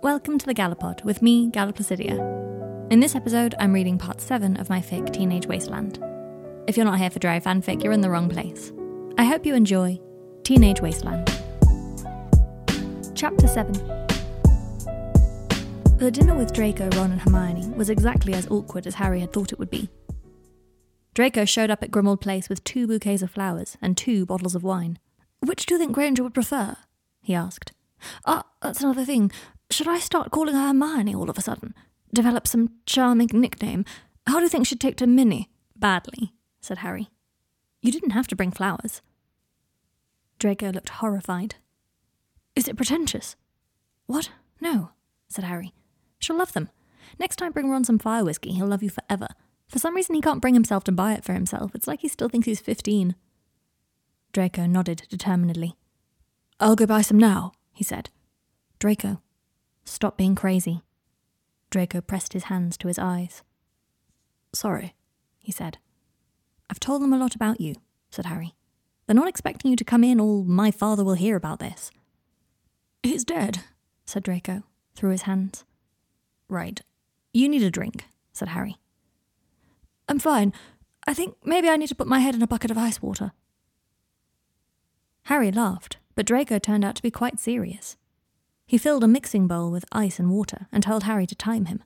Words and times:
Welcome 0.00 0.38
to 0.38 0.46
the 0.46 0.54
Gallopod 0.54 1.02
with 1.02 1.22
me, 1.22 1.50
Galaplasidia. 1.50 2.92
In 2.92 3.00
this 3.00 3.16
episode, 3.16 3.56
I'm 3.58 3.72
reading 3.72 3.98
part 3.98 4.20
7 4.20 4.56
of 4.58 4.70
my 4.70 4.80
fic 4.80 5.12
Teenage 5.12 5.48
Wasteland. 5.48 5.98
If 6.68 6.76
you're 6.76 6.86
not 6.86 7.00
here 7.00 7.10
for 7.10 7.18
dry 7.18 7.40
fanfic, 7.40 7.82
you're 7.82 7.92
in 7.92 8.00
the 8.00 8.08
wrong 8.08 8.28
place. 8.28 8.70
I 9.18 9.24
hope 9.24 9.44
you 9.44 9.56
enjoy 9.56 9.98
Teenage 10.44 10.80
Wasteland. 10.80 11.26
Chapter 13.16 13.48
7 13.48 13.72
The 15.96 16.12
dinner 16.12 16.36
with 16.36 16.52
Draco, 16.52 16.88
Ron, 16.90 17.10
and 17.10 17.20
Hermione 17.20 17.68
was 17.70 17.90
exactly 17.90 18.34
as 18.34 18.46
awkward 18.48 18.86
as 18.86 18.94
Harry 18.94 19.18
had 19.18 19.32
thought 19.32 19.52
it 19.52 19.58
would 19.58 19.70
be. 19.70 19.90
Draco 21.14 21.44
showed 21.44 21.70
up 21.70 21.82
at 21.82 21.90
Grimmauld 21.90 22.20
Place 22.20 22.48
with 22.48 22.62
two 22.62 22.86
bouquets 22.86 23.22
of 23.22 23.32
flowers 23.32 23.76
and 23.82 23.96
two 23.96 24.24
bottles 24.24 24.54
of 24.54 24.62
wine. 24.62 25.00
Which 25.40 25.66
do 25.66 25.74
you 25.74 25.78
think 25.80 25.92
Granger 25.92 26.22
would 26.22 26.34
prefer? 26.34 26.76
he 27.20 27.34
asked. 27.34 27.72
Ah, 28.24 28.44
that's 28.62 28.80
another 28.80 29.04
thing. 29.04 29.32
Should 29.70 29.88
I 29.88 29.98
start 29.98 30.30
calling 30.30 30.54
her 30.54 30.68
Hermione 30.68 31.14
all 31.14 31.28
of 31.28 31.38
a 31.38 31.42
sudden? 31.42 31.74
Develop 32.12 32.46
some 32.46 32.70
charming 32.86 33.28
nickname? 33.32 33.84
How 34.26 34.36
do 34.36 34.42
you 34.42 34.48
think 34.48 34.66
she'd 34.66 34.80
take 34.80 34.96
to 34.96 35.06
Minnie? 35.06 35.50
Badly, 35.76 36.32
said 36.60 36.78
Harry. 36.78 37.08
You 37.82 37.92
didn't 37.92 38.10
have 38.10 38.26
to 38.28 38.36
bring 38.36 38.50
flowers. 38.50 39.02
Draco 40.38 40.70
looked 40.70 40.88
horrified. 40.88 41.56
Is 42.56 42.66
it 42.66 42.76
pretentious? 42.76 43.36
What? 44.06 44.30
No, 44.60 44.90
said 45.28 45.44
Harry. 45.44 45.74
She'll 46.18 46.38
love 46.38 46.52
them. 46.52 46.70
Next 47.18 47.36
time 47.36 47.52
bring 47.52 47.70
Ron 47.70 47.84
some 47.84 47.98
fire 47.98 48.24
whiskey, 48.24 48.52
he'll 48.52 48.66
love 48.66 48.82
you 48.82 48.90
forever. 48.90 49.28
For 49.68 49.78
some 49.78 49.94
reason 49.94 50.14
he 50.14 50.20
can't 50.20 50.40
bring 50.40 50.54
himself 50.54 50.82
to 50.84 50.92
buy 50.92 51.12
it 51.12 51.24
for 51.24 51.34
himself. 51.34 51.74
It's 51.74 51.86
like 51.86 52.00
he 52.00 52.08
still 52.08 52.28
thinks 52.28 52.46
he's 52.46 52.60
fifteen. 52.60 53.14
Draco 54.32 54.66
nodded 54.66 55.02
determinedly. 55.08 55.74
I'll 56.58 56.76
go 56.76 56.86
buy 56.86 57.02
some 57.02 57.18
now, 57.18 57.52
he 57.72 57.84
said. 57.84 58.10
Draco, 58.78 59.20
stop 59.90 60.16
being 60.16 60.34
crazy. 60.34 60.82
Draco 61.70 62.00
pressed 62.00 62.32
his 62.32 62.44
hands 62.44 62.76
to 62.78 62.88
his 62.88 62.98
eyes. 62.98 63.42
Sorry, 64.54 64.94
he 65.38 65.52
said. 65.52 65.78
I've 66.70 66.80
told 66.80 67.02
them 67.02 67.12
a 67.12 67.18
lot 67.18 67.34
about 67.34 67.60
you, 67.60 67.74
said 68.10 68.26
Harry. 68.26 68.54
They're 69.06 69.14
not 69.14 69.28
expecting 69.28 69.70
you 69.70 69.76
to 69.76 69.84
come 69.84 70.04
in 70.04 70.20
all 70.20 70.44
my 70.44 70.70
father 70.70 71.04
will 71.04 71.14
hear 71.14 71.36
about 71.36 71.60
this. 71.60 71.90
He's 73.02 73.24
dead, 73.24 73.60
said 74.04 74.22
Draco, 74.22 74.64
through 74.94 75.10
his 75.10 75.22
hands. 75.22 75.64
Right. 76.48 76.80
You 77.32 77.48
need 77.48 77.62
a 77.62 77.70
drink, 77.70 78.04
said 78.32 78.48
Harry. 78.48 78.76
I'm 80.08 80.18
fine. 80.18 80.52
I 81.06 81.14
think 81.14 81.36
maybe 81.44 81.68
I 81.68 81.76
need 81.76 81.88
to 81.88 81.94
put 81.94 82.06
my 82.06 82.20
head 82.20 82.34
in 82.34 82.42
a 82.42 82.46
bucket 82.46 82.70
of 82.70 82.78
ice 82.78 83.00
water. 83.00 83.32
Harry 85.24 85.50
laughed, 85.50 85.98
but 86.14 86.26
Draco 86.26 86.58
turned 86.58 86.84
out 86.84 86.96
to 86.96 87.02
be 87.02 87.10
quite 87.10 87.38
serious. 87.38 87.96
He 88.68 88.76
filled 88.76 89.02
a 89.02 89.08
mixing 89.08 89.46
bowl 89.46 89.70
with 89.70 89.86
ice 89.92 90.18
and 90.18 90.30
water 90.30 90.66
and 90.70 90.82
told 90.82 91.04
Harry 91.04 91.26
to 91.26 91.34
time 91.34 91.64
him. 91.64 91.82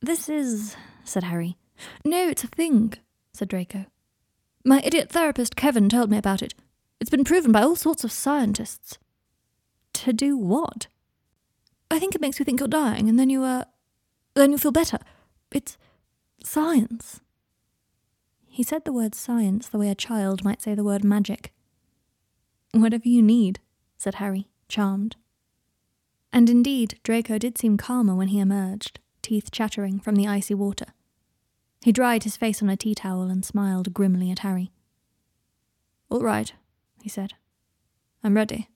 This 0.00 0.28
is, 0.28 0.76
said 1.02 1.24
Harry. 1.24 1.58
No, 2.04 2.28
it's 2.28 2.44
a 2.44 2.46
thing, 2.46 2.94
said 3.32 3.48
Draco. 3.48 3.86
My 4.64 4.80
idiot 4.84 5.10
therapist 5.10 5.56
Kevin 5.56 5.88
told 5.88 6.08
me 6.08 6.18
about 6.18 6.40
it. 6.40 6.54
It's 7.00 7.10
been 7.10 7.24
proven 7.24 7.50
by 7.50 7.62
all 7.62 7.74
sorts 7.74 8.04
of 8.04 8.12
scientists. 8.12 8.98
To 9.94 10.12
do 10.12 10.36
what? 10.38 10.86
I 11.90 11.98
think 11.98 12.14
it 12.14 12.20
makes 12.20 12.38
you 12.38 12.44
think 12.44 12.60
you're 12.60 12.68
dying, 12.68 13.08
and 13.08 13.18
then 13.18 13.28
you, 13.28 13.42
uh, 13.42 13.64
then 14.34 14.52
you 14.52 14.58
feel 14.58 14.70
better. 14.70 15.00
It's 15.50 15.76
science. 16.44 17.22
He 18.46 18.62
said 18.62 18.84
the 18.84 18.92
word 18.92 19.16
science 19.16 19.68
the 19.68 19.78
way 19.78 19.90
a 19.90 19.96
child 19.96 20.44
might 20.44 20.62
say 20.62 20.76
the 20.76 20.84
word 20.84 21.02
magic. 21.02 21.52
Whatever 22.70 23.08
you 23.08 23.20
need, 23.20 23.58
said 23.98 24.14
Harry, 24.14 24.46
charmed. 24.68 25.16
And 26.36 26.50
indeed, 26.50 27.00
Draco 27.02 27.38
did 27.38 27.56
seem 27.56 27.78
calmer 27.78 28.14
when 28.14 28.28
he 28.28 28.40
emerged, 28.40 29.00
teeth 29.22 29.50
chattering 29.50 29.98
from 29.98 30.16
the 30.16 30.28
icy 30.28 30.52
water. 30.52 30.88
He 31.80 31.92
dried 31.92 32.24
his 32.24 32.36
face 32.36 32.62
on 32.62 32.68
a 32.68 32.76
tea 32.76 32.94
towel 32.94 33.30
and 33.30 33.42
smiled 33.42 33.94
grimly 33.94 34.30
at 34.30 34.40
Harry. 34.40 34.70
All 36.10 36.20
right, 36.20 36.52
he 37.00 37.08
said. 37.08 37.32
I'm 38.22 38.36
ready. 38.36 38.68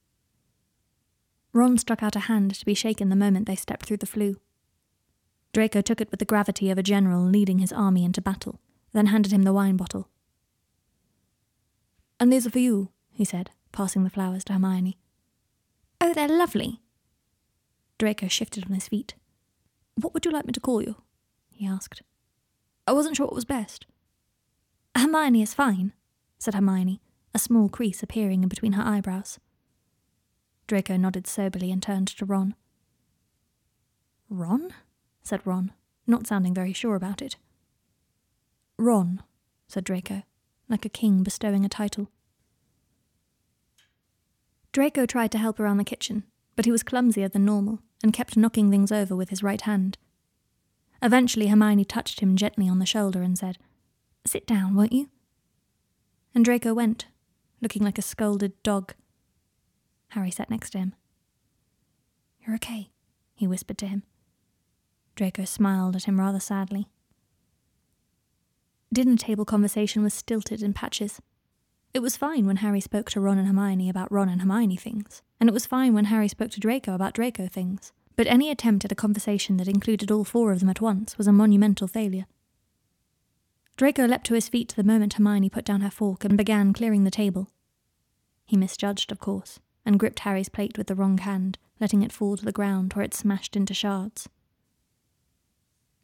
Ron 1.53 1.77
stuck 1.77 2.03
out 2.03 2.17
a 2.17 2.21
hand 2.21 2.55
to 2.55 2.65
be 2.65 2.73
shaken 2.73 3.11
the 3.11 3.15
moment 3.15 3.45
they 3.45 3.57
stepped 3.57 3.85
through 3.85 3.99
the 3.99 4.07
flue. 4.07 4.41
Draco 5.53 5.83
took 5.83 6.01
it 6.01 6.11
with 6.11 6.19
the 6.19 6.25
gravity 6.25 6.71
of 6.71 6.79
a 6.79 6.83
general 6.83 7.23
leading 7.23 7.59
his 7.59 7.75
army 7.75 8.07
into 8.07 8.23
battle, 8.23 8.59
then 8.95 9.09
handed 9.09 9.35
him 9.35 9.43
the 9.43 9.53
wine 9.53 9.77
bottle. 9.77 10.09
And 12.19 12.33
these 12.33 12.47
are 12.47 12.51
for 12.51 12.59
you, 12.59 12.89
he 13.13 13.27
said, 13.27 13.51
passing 13.71 14.03
the 14.03 14.09
flowers 14.09 14.45
to 14.45 14.55
Hermione. 14.55 14.97
Oh, 16.01 16.15
they're 16.15 16.27
lovely. 16.27 16.81
Draco 18.01 18.29
shifted 18.29 18.65
on 18.65 18.73
his 18.73 18.89
feet. 18.89 19.15
What 19.95 20.15
would 20.15 20.25
you 20.25 20.31
like 20.31 20.47
me 20.47 20.55
to 20.55 20.61
call 20.61 20.81
you? 20.81 20.97
he 21.53 21.67
asked. 21.67 22.03
I 22.87 22.93
wasn't 22.93 23.15
sure 23.15 23.27
what 23.27 23.35
was 23.35 23.45
best. 23.45 23.85
Hermione 24.97 25.43
is 25.43 25.53
fine, 25.53 25.93
said 26.39 26.55
Hermione, 26.55 27.03
a 27.35 27.39
small 27.39 27.69
crease 27.69 28.03
appearing 28.03 28.43
in 28.43 28.49
between 28.49 28.73
her 28.73 28.83
eyebrows. 28.83 29.39
Draco 30.67 30.97
nodded 30.97 31.27
soberly 31.27 31.71
and 31.71 31.83
turned 31.83 32.09
to 32.09 32.25
Ron. 32.25 32.55
Ron? 34.31 34.73
said 35.23 35.47
Ron, 35.47 35.71
not 36.07 36.27
sounding 36.27 36.55
very 36.55 36.73
sure 36.73 36.95
about 36.95 37.21
it. 37.21 37.37
Ron, 38.79 39.23
said 39.69 39.85
Draco, 39.85 40.23
like 40.71 40.87
a 40.87 40.89
king 40.89 41.23
bestowing 41.23 41.67
a 41.67 41.69
title. 41.69 42.09
Draco 44.73 45.05
tried 45.05 45.33
to 45.33 45.39
help 45.39 45.61
around 45.61 45.77
the 45.77 45.85
kitchen, 45.85 46.25
but 46.57 46.65
he 46.65 46.73
was 46.73 46.83
clumsier 46.83 47.29
than 47.29 47.45
normal 47.45 47.81
and 48.03 48.13
kept 48.13 48.37
knocking 48.37 48.71
things 48.71 48.93
over 48.93 49.15
with 49.15 49.31
his 49.31 49.43
right 49.43 49.61
hand. 49.61 49.99
Eventually, 51.03 51.49
Hermione 51.49 51.85
touched 51.85 52.21
him 52.21 52.37
gently 52.37 52.69
on 52.69 52.79
the 52.79 52.87
shoulder 52.87 53.23
and 53.23 53.39
said, 53.39 53.59
Sit 54.27 54.47
down, 54.47 54.75
won't 54.75 54.93
you? 54.93 55.09
And 56.35 56.45
Draco 56.45 56.75
went, 56.75 57.07
looking 57.61 57.83
like 57.83 57.99
a 57.99 58.03
scolded 58.03 58.63
dog. 58.63 58.95
Harry 60.09 60.31
sat 60.31 60.51
next 60.51 60.71
to 60.71 60.79
him. 60.79 60.95
You're 62.45 62.57
okay, 62.57 62.91
he 63.35 63.47
whispered 63.47 63.79
to 63.79 63.87
him. 63.87 64.03
Draco 65.17 65.45
smiled 65.45 65.97
at 65.97 66.05
him 66.05 66.21
rather 66.21 66.41
sadly. 66.41 66.89
Dinner 68.93 69.17
table 69.17 69.45
conversation 69.45 70.03
was 70.03 70.15
stilted 70.15 70.63
in 70.63 70.73
patches. 70.73 71.21
It 71.93 72.01
was 72.01 72.17
fine 72.17 72.47
when 72.47 72.59
Harry 72.59 72.81
spoke 72.81 73.11
to 73.11 73.21
Ron 73.21 73.39
and 73.39 73.49
Hermione 73.49 73.89
about 73.89 74.13
Ron 74.13 74.29
and 74.29 74.41
Hermione 74.41 74.77
things, 74.77 75.23
and 75.41 75.49
it 75.49 75.53
was 75.53 75.67
fine 75.67 75.93
when 75.93 76.05
Harry 76.05 76.29
spoke 76.29 76.53
to 76.53 76.61
Draco 76.61 76.95
about 76.95 77.15
Draco 77.15 77.49
things, 77.49 77.93
but 78.15 78.29
any 78.29 78.49
attempt 78.49 78.85
at 78.85 78.93
a 78.93 78.97
conversation 78.97 79.57
that 79.57 79.67
included 79.67 80.09
all 80.09 80.23
four 80.23 80.53
of 80.53 80.61
them 80.61 80.69
at 80.69 80.81
once 80.81 81.19
was 81.19 81.27
a 81.27 81.33
monumental 81.33 81.89
failure. 81.89 82.27
Draco 83.77 84.07
leapt 84.07 84.27
to 84.27 84.35
his 84.35 84.49
feet 84.49 84.75
the 84.77 84.85
moment 84.85 85.15
Hermione 85.15 85.51
put 85.51 85.65
down 85.65 85.81
her 85.81 85.91
fork 85.91 86.25
and 86.25 86.39
began 86.39 86.73
clearing 86.73 87.03
the 87.03 87.11
table. 87.11 87.49
He 88.47 88.57
misjudged, 88.57 89.11
of 89.11 89.19
course, 89.19 89.59
and 89.85 89.99
gripped 89.99 90.21
Harry's 90.21 90.49
plate 90.49 90.79
with 90.79 90.87
the 90.87 90.95
wrong 90.95 91.19
hand, 91.19 91.59
letting 91.81 92.03
it 92.03 92.13
fall 92.13 92.37
to 92.37 92.45
the 92.45 92.53
ground 92.53 92.93
where 92.93 93.05
it 93.05 93.15
smashed 93.15 93.57
into 93.57 93.75
shards. 93.75 94.29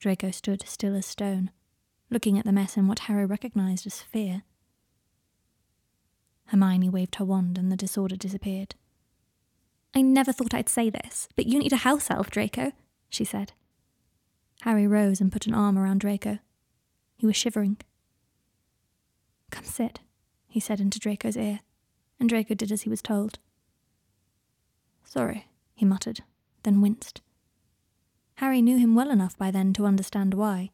Draco 0.00 0.32
stood 0.32 0.64
still 0.66 0.96
as 0.96 1.06
stone, 1.06 1.50
looking 2.10 2.38
at 2.38 2.44
the 2.44 2.52
mess 2.52 2.76
in 2.76 2.88
what 2.88 3.00
Harry 3.00 3.26
recognized 3.26 3.86
as 3.86 4.02
fear. 4.02 4.42
Hermione 6.46 6.88
waved 6.88 7.16
her 7.16 7.24
wand 7.24 7.58
and 7.58 7.70
the 7.70 7.76
disorder 7.76 8.16
disappeared. 8.16 8.74
I 9.94 10.02
never 10.02 10.32
thought 10.32 10.54
I'd 10.54 10.68
say 10.68 10.90
this, 10.90 11.28
but 11.36 11.46
you 11.46 11.58
need 11.58 11.72
a 11.72 11.76
house 11.78 12.10
elf, 12.10 12.30
Draco, 12.30 12.72
she 13.08 13.24
said. 13.24 13.52
Harry 14.62 14.86
rose 14.86 15.20
and 15.20 15.32
put 15.32 15.46
an 15.46 15.54
arm 15.54 15.78
around 15.78 16.00
Draco. 16.00 16.38
He 17.16 17.26
was 17.26 17.36
shivering. 17.36 17.78
Come 19.50 19.64
sit, 19.64 20.00
he 20.46 20.60
said 20.60 20.80
into 20.80 20.98
Draco's 20.98 21.36
ear, 21.36 21.60
and 22.20 22.28
Draco 22.28 22.54
did 22.54 22.72
as 22.72 22.82
he 22.82 22.90
was 22.90 23.02
told. 23.02 23.38
Sorry, 25.04 25.46
he 25.74 25.84
muttered, 25.86 26.20
then 26.62 26.80
winced. 26.80 27.22
Harry 28.36 28.60
knew 28.60 28.76
him 28.76 28.94
well 28.94 29.10
enough 29.10 29.38
by 29.38 29.50
then 29.50 29.72
to 29.72 29.86
understand 29.86 30.34
why. 30.34 30.70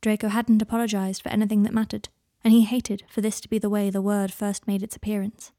Draco 0.00 0.28
hadn't 0.28 0.62
apologized 0.62 1.22
for 1.22 1.30
anything 1.30 1.62
that 1.64 1.74
mattered, 1.74 2.08
and 2.42 2.52
he 2.52 2.62
hated 2.62 3.04
for 3.08 3.20
this 3.20 3.40
to 3.40 3.48
be 3.48 3.58
the 3.58 3.70
way 3.70 3.90
the 3.90 4.02
word 4.02 4.32
first 4.32 4.66
made 4.66 4.82
its 4.82 4.96
appearance. 4.96 5.52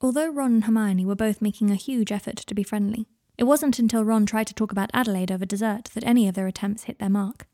Although 0.00 0.30
Ron 0.30 0.54
and 0.54 0.64
Hermione 0.64 1.06
were 1.06 1.14
both 1.14 1.40
making 1.40 1.70
a 1.70 1.76
huge 1.76 2.10
effort 2.10 2.36
to 2.36 2.54
be 2.54 2.62
friendly, 2.62 3.06
it 3.38 3.44
wasn't 3.44 3.78
until 3.78 4.04
Ron 4.04 4.26
tried 4.26 4.48
to 4.48 4.54
talk 4.54 4.72
about 4.72 4.90
Adelaide 4.92 5.30
over 5.30 5.46
dessert 5.46 5.90
that 5.94 6.04
any 6.04 6.28
of 6.28 6.34
their 6.34 6.46
attempts 6.46 6.84
hit 6.84 6.98
their 6.98 7.08
mark. 7.08 7.46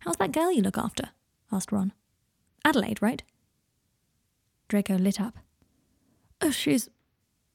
How's 0.00 0.16
that 0.16 0.32
girl 0.32 0.50
you 0.50 0.62
look 0.62 0.78
after? 0.78 1.10
asked 1.52 1.72
Ron. 1.72 1.92
Adelaide, 2.64 3.00
right? 3.02 3.22
Draco 4.68 4.96
lit 4.96 5.20
up. 5.20 5.38
Oh, 6.40 6.50
she's. 6.50 6.88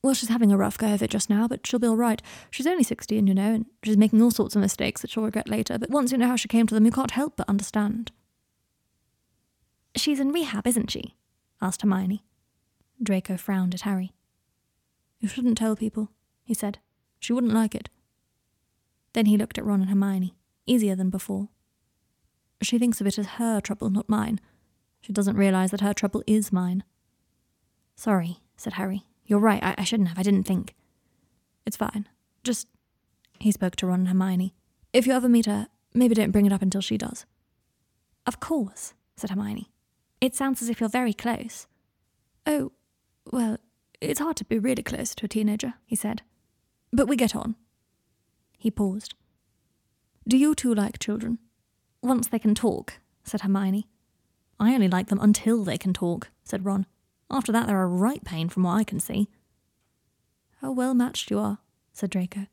Well, 0.03 0.13
she's 0.13 0.29
having 0.29 0.51
a 0.51 0.57
rough 0.57 0.77
go 0.77 0.93
of 0.93 1.01
it 1.01 1.09
just 1.09 1.29
now, 1.29 1.47
but 1.47 1.65
she'll 1.65 1.79
be 1.79 1.87
all 1.87 1.95
right. 1.95 2.21
She's 2.51 2.67
only 2.67 2.83
16, 2.83 3.25
you 3.25 3.33
know, 3.33 3.53
and 3.53 3.65
she's 3.83 3.95
making 3.95 4.21
all 4.21 4.31
sorts 4.31 4.53
of 4.53 4.61
mistakes 4.61 5.01
that 5.01 5.09
she'll 5.09 5.23
regret 5.23 5.47
later, 5.47 5.79
but 5.79 5.89
once 5.89 6.11
you 6.11 6.17
know 6.17 6.27
how 6.27 6.35
she 6.35 6.49
came 6.49 6.67
to 6.67 6.75
them, 6.75 6.83
you 6.85 6.91
can't 6.91 7.11
help 7.11 7.37
but 7.37 7.47
understand. 7.47 8.11
She's 9.95 10.19
in 10.19 10.33
rehab, 10.33 10.67
isn't 10.67 10.91
she? 10.91 11.15
asked 11.61 11.83
Hermione. 11.83 12.25
Draco 13.01 13.37
frowned 13.37 13.73
at 13.73 13.81
Harry. 13.81 14.11
You 15.19 15.29
shouldn't 15.29 15.57
tell 15.57 15.77
people, 15.77 16.11
he 16.43 16.53
said. 16.53 16.79
She 17.21 17.31
wouldn't 17.31 17.53
like 17.53 17.73
it. 17.73 17.89
Then 19.13 19.27
he 19.27 19.37
looked 19.37 19.57
at 19.57 19.63
Ron 19.63 19.81
and 19.81 19.89
Hermione, 19.89 20.35
easier 20.65 20.97
than 20.97 21.09
before. 21.09 21.47
She 22.61 22.77
thinks 22.77 22.99
of 22.99 23.07
it 23.07 23.17
as 23.17 23.27
her 23.37 23.61
trouble, 23.61 23.89
not 23.89 24.09
mine. 24.09 24.41
She 24.99 25.13
doesn't 25.13 25.37
realize 25.37 25.71
that 25.71 25.81
her 25.81 25.93
trouble 25.93 26.23
is 26.27 26.51
mine. 26.51 26.83
Sorry, 27.95 28.39
said 28.57 28.73
Harry. 28.73 29.03
You're 29.25 29.39
right, 29.39 29.63
I, 29.63 29.75
I 29.77 29.83
shouldn't 29.83 30.09
have. 30.09 30.19
I 30.19 30.23
didn't 30.23 30.43
think. 30.43 30.75
It's 31.65 31.77
fine. 31.77 32.07
Just. 32.43 32.67
He 33.39 33.51
spoke 33.51 33.75
to 33.77 33.87
Ron 33.87 34.01
and 34.01 34.07
Hermione. 34.09 34.53
If 34.93 35.07
you 35.07 35.13
ever 35.13 35.27
meet 35.27 35.45
her, 35.47 35.67
maybe 35.93 36.15
don't 36.15 36.31
bring 36.31 36.45
it 36.45 36.53
up 36.53 36.61
until 36.61 36.81
she 36.81 36.97
does. 36.97 37.25
Of 38.25 38.39
course, 38.39 38.93
said 39.15 39.29
Hermione. 39.31 39.71
It 40.21 40.35
sounds 40.35 40.61
as 40.61 40.69
if 40.69 40.79
you're 40.79 40.89
very 40.89 41.13
close. 41.13 41.67
Oh, 42.45 42.71
well, 43.31 43.57
it's 43.99 44.19
hard 44.19 44.37
to 44.37 44.45
be 44.45 44.59
really 44.59 44.83
close 44.83 45.15
to 45.15 45.25
a 45.25 45.29
teenager, 45.29 45.75
he 45.85 45.95
said. 45.95 46.21
But 46.91 47.07
we 47.07 47.15
get 47.15 47.35
on. 47.35 47.55
He 48.57 48.71
paused. 48.71 49.15
Do 50.27 50.37
you 50.37 50.55
two 50.55 50.73
like 50.73 50.99
children? 50.99 51.39
Once 52.01 52.27
they 52.27 52.39
can 52.39 52.55
talk, 52.55 52.99
said 53.23 53.41
Hermione. 53.41 53.87
I 54.59 54.73
only 54.73 54.87
like 54.87 55.07
them 55.07 55.19
until 55.19 55.63
they 55.63 55.77
can 55.77 55.93
talk, 55.93 56.29
said 56.43 56.65
Ron. 56.65 56.85
After 57.29 57.51
that, 57.51 57.67
they're 57.67 57.81
a 57.81 57.87
right 57.87 58.23
pain 58.23 58.49
from 58.49 58.63
what 58.63 58.73
I 58.73 58.83
can 58.83 58.99
see. 58.99 59.29
How 60.61 60.71
well 60.71 60.93
matched 60.93 61.31
you 61.31 61.39
are, 61.39 61.59
said 61.93 62.09
Draco. 62.09 62.47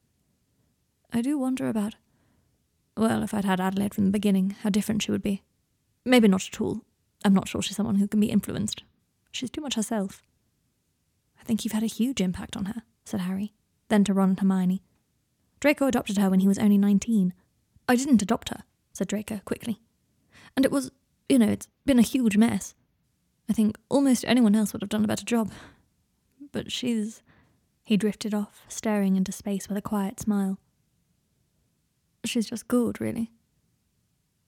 I 1.12 1.22
do 1.22 1.38
wonder 1.38 1.68
about. 1.68 1.96
Well, 2.96 3.22
if 3.22 3.34
I'd 3.34 3.44
had 3.44 3.60
Adelaide 3.60 3.94
from 3.94 4.06
the 4.06 4.10
beginning, 4.10 4.56
how 4.62 4.70
different 4.70 5.02
she 5.02 5.10
would 5.10 5.22
be. 5.22 5.42
Maybe 6.04 6.28
not 6.28 6.46
at 6.46 6.60
all. 6.60 6.82
I'm 7.24 7.34
not 7.34 7.48
sure 7.48 7.62
she's 7.62 7.76
someone 7.76 7.96
who 7.96 8.08
can 8.08 8.20
be 8.20 8.30
influenced. 8.30 8.82
She's 9.30 9.50
too 9.50 9.60
much 9.60 9.74
herself. 9.74 10.22
I 11.40 11.44
think 11.44 11.64
you've 11.64 11.72
had 11.72 11.82
a 11.82 11.86
huge 11.86 12.20
impact 12.20 12.56
on 12.56 12.66
her, 12.66 12.82
said 13.04 13.20
Harry, 13.20 13.52
then 13.88 14.04
to 14.04 14.14
Ron 14.14 14.30
and 14.30 14.40
Hermione. 14.40 14.82
Draco 15.60 15.86
adopted 15.86 16.18
her 16.18 16.30
when 16.30 16.40
he 16.40 16.48
was 16.48 16.58
only 16.58 16.78
nineteen. 16.78 17.34
I 17.88 17.96
didn't 17.96 18.22
adopt 18.22 18.48
her, 18.48 18.64
said 18.92 19.08
Draco 19.08 19.40
quickly. 19.44 19.80
And 20.56 20.64
it 20.64 20.72
was, 20.72 20.90
you 21.28 21.38
know, 21.38 21.48
it's 21.48 21.68
been 21.84 21.98
a 21.98 22.02
huge 22.02 22.36
mess. 22.36 22.74
I 23.50 23.52
think 23.52 23.76
almost 23.88 24.24
anyone 24.28 24.54
else 24.54 24.72
would 24.72 24.80
have 24.80 24.90
done 24.90 25.04
a 25.04 25.08
better 25.08 25.24
job. 25.24 25.50
But 26.52 26.70
she's. 26.70 27.20
He 27.82 27.96
drifted 27.96 28.32
off, 28.32 28.64
staring 28.68 29.16
into 29.16 29.32
space 29.32 29.68
with 29.68 29.76
a 29.76 29.82
quiet 29.82 30.20
smile. 30.20 30.58
She's 32.24 32.48
just 32.48 32.68
good, 32.68 33.00
really. 33.00 33.32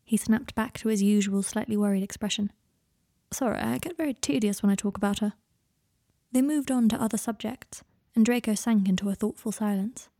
He 0.05 0.17
snapped 0.17 0.55
back 0.55 0.79
to 0.79 0.89
his 0.89 1.03
usual 1.03 1.43
slightly 1.43 1.77
worried 1.77 2.05
expression. 2.05 2.53
Sorry, 3.33 3.59
I 3.59 3.79
get 3.79 3.97
very 3.97 4.15
tedious 4.15 4.63
when 4.63 4.71
I 4.71 4.77
talk 4.77 4.97
about 4.97 5.19
her. 5.19 5.33
They 6.31 6.43
moved 6.43 6.71
on 6.71 6.89
to 6.91 7.03
other 7.03 7.19
subjects, 7.19 7.83
and 8.15 8.25
Draco 8.25 8.55
sank 8.55 8.89
into 8.89 9.09
a 9.09 9.17
thoughtful 9.17 9.51
silence. 9.51 10.11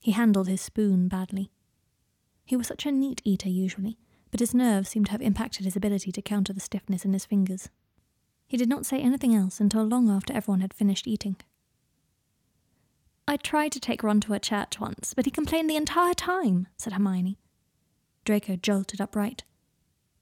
He 0.00 0.12
handled 0.12 0.48
his 0.48 0.60
spoon 0.60 1.08
badly. 1.08 1.50
He 2.44 2.56
was 2.56 2.66
such 2.66 2.84
a 2.84 2.92
neat 2.92 3.22
eater 3.24 3.48
usually, 3.48 3.96
but 4.30 4.40
his 4.40 4.52
nerves 4.52 4.90
seemed 4.90 5.06
to 5.06 5.12
have 5.12 5.22
impacted 5.22 5.64
his 5.64 5.76
ability 5.76 6.12
to 6.12 6.20
counter 6.20 6.52
the 6.52 6.60
stiffness 6.60 7.06
in 7.06 7.14
his 7.14 7.24
fingers. 7.24 7.70
He 8.46 8.56
did 8.56 8.68
not 8.68 8.86
say 8.86 9.00
anything 9.00 9.34
else 9.34 9.60
until 9.60 9.84
long 9.84 10.08
after 10.08 10.32
everyone 10.32 10.60
had 10.60 10.74
finished 10.74 11.06
eating. 11.06 11.36
I 13.28 13.36
tried 13.36 13.72
to 13.72 13.80
take 13.80 14.04
Ron 14.04 14.20
to 14.20 14.34
a 14.34 14.38
church 14.38 14.78
once, 14.78 15.12
but 15.14 15.24
he 15.24 15.30
complained 15.32 15.68
the 15.68 15.76
entire 15.76 16.14
time, 16.14 16.68
said 16.76 16.92
Hermione. 16.92 17.38
Draco 18.24 18.56
jolted 18.56 19.00
upright. 19.00 19.42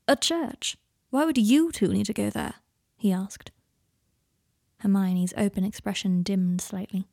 A 0.09 0.17
church? 0.17 0.77
Why 1.11 1.25
would 1.25 1.37
you 1.39 1.71
two 1.71 1.89
need 1.89 2.07
to 2.07 2.15
go 2.15 2.31
there? 2.31 2.55
he 2.97 3.13
asked. 3.13 3.51
Hermione's 4.81 5.35
open 5.37 5.65
expression 5.65 6.23
dimmed 6.23 6.61
slightly. 6.61 7.07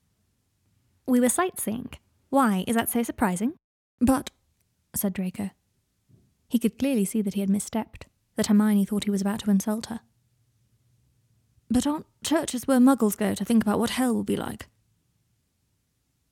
We 1.06 1.20
were 1.20 1.30
sightseeing. 1.30 1.90
Why, 2.30 2.64
is 2.68 2.76
that 2.76 2.90
so 2.90 3.04
surprising? 3.04 3.54
But, 4.00 4.30
said 4.96 5.14
Draco. 5.14 5.52
He 6.48 6.60
could 6.60 6.80
clearly 6.80 7.06
see 7.06 7.22
that 7.22 7.34
he 7.34 7.42
had 7.42 7.50
misstepped, 7.50 8.04
that 8.36 8.48
Hermione 8.48 8.86
thought 8.86 9.06
he 9.06 9.12
was 9.12 9.22
about 9.22 9.40
to 9.42 9.52
insult 9.52 9.88
her. 9.88 10.02
But 11.72 11.88
aren't 11.88 12.06
churches 12.22 12.68
where 12.68 12.80
muggles 12.80 13.16
go 13.16 13.34
to 13.34 13.46
think 13.46 13.64
about 13.64 13.80
what 13.80 13.92
hell 13.92 14.14
will 14.14 14.26
be 14.26 14.36
like? 14.36 14.68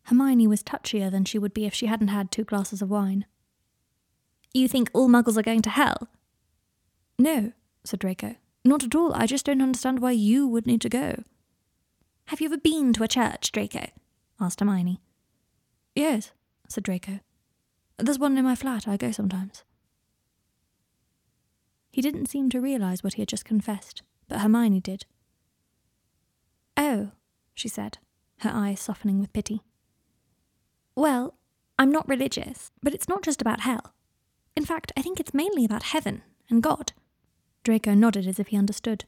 Hermione 0.03 0.47
was 0.47 0.61
touchier 0.61 1.09
than 1.09 1.23
she 1.23 1.39
would 1.39 1.53
be 1.53 1.65
if 1.65 1.73
she 1.73 1.85
hadn't 1.85 2.09
had 2.09 2.29
two 2.29 2.43
glasses 2.43 2.81
of 2.81 2.89
wine. 2.89 3.25
You 4.53 4.67
think 4.67 4.91
all 4.93 5.07
muggles 5.07 5.37
are 5.37 5.41
going 5.41 5.61
to 5.61 5.69
hell? 5.69 6.09
No, 7.17 7.53
said 7.85 8.01
Draco. 8.01 8.35
Not 8.65 8.83
at 8.83 8.93
all. 8.93 9.13
I 9.13 9.25
just 9.25 9.45
don't 9.45 9.61
understand 9.61 9.99
why 9.99 10.11
you 10.11 10.45
would 10.45 10.67
need 10.67 10.81
to 10.81 10.89
go. 10.89 11.23
Have 12.25 12.41
you 12.41 12.47
ever 12.47 12.57
been 12.57 12.91
to 12.91 13.03
a 13.03 13.07
church, 13.07 13.53
Draco? 13.53 13.87
asked 14.41 14.59
Hermione. 14.59 14.99
Yes, 15.95 16.33
said 16.67 16.83
Draco. 16.83 17.21
There's 17.97 18.19
one 18.19 18.37
in 18.37 18.43
my 18.43 18.55
flat. 18.55 18.89
I 18.89 18.97
go 18.97 19.11
sometimes. 19.11 19.63
He 21.91 22.01
didn't 22.01 22.25
seem 22.25 22.49
to 22.49 22.59
realize 22.59 23.05
what 23.05 23.13
he 23.13 23.21
had 23.21 23.29
just 23.29 23.45
confessed, 23.45 24.03
but 24.27 24.39
Hermione 24.41 24.81
did. 24.81 25.05
Oh, 26.79 27.11
she 27.53 27.67
said, 27.67 27.97
her 28.39 28.51
eyes 28.51 28.79
softening 28.79 29.19
with 29.19 29.33
pity. 29.33 29.61
Well, 30.95 31.35
I'm 31.77 31.91
not 31.91 32.07
religious, 32.07 32.71
but 32.81 32.93
it's 32.93 33.09
not 33.09 33.21
just 33.21 33.41
about 33.41 33.61
hell. 33.61 33.93
In 34.55 34.65
fact, 34.65 34.93
I 34.95 35.01
think 35.01 35.19
it's 35.19 35.33
mainly 35.33 35.65
about 35.65 35.83
heaven 35.83 36.23
and 36.49 36.63
God. 36.63 36.93
Draco 37.63 37.93
nodded 37.93 38.25
as 38.25 38.39
if 38.39 38.47
he 38.47 38.57
understood. 38.57 39.03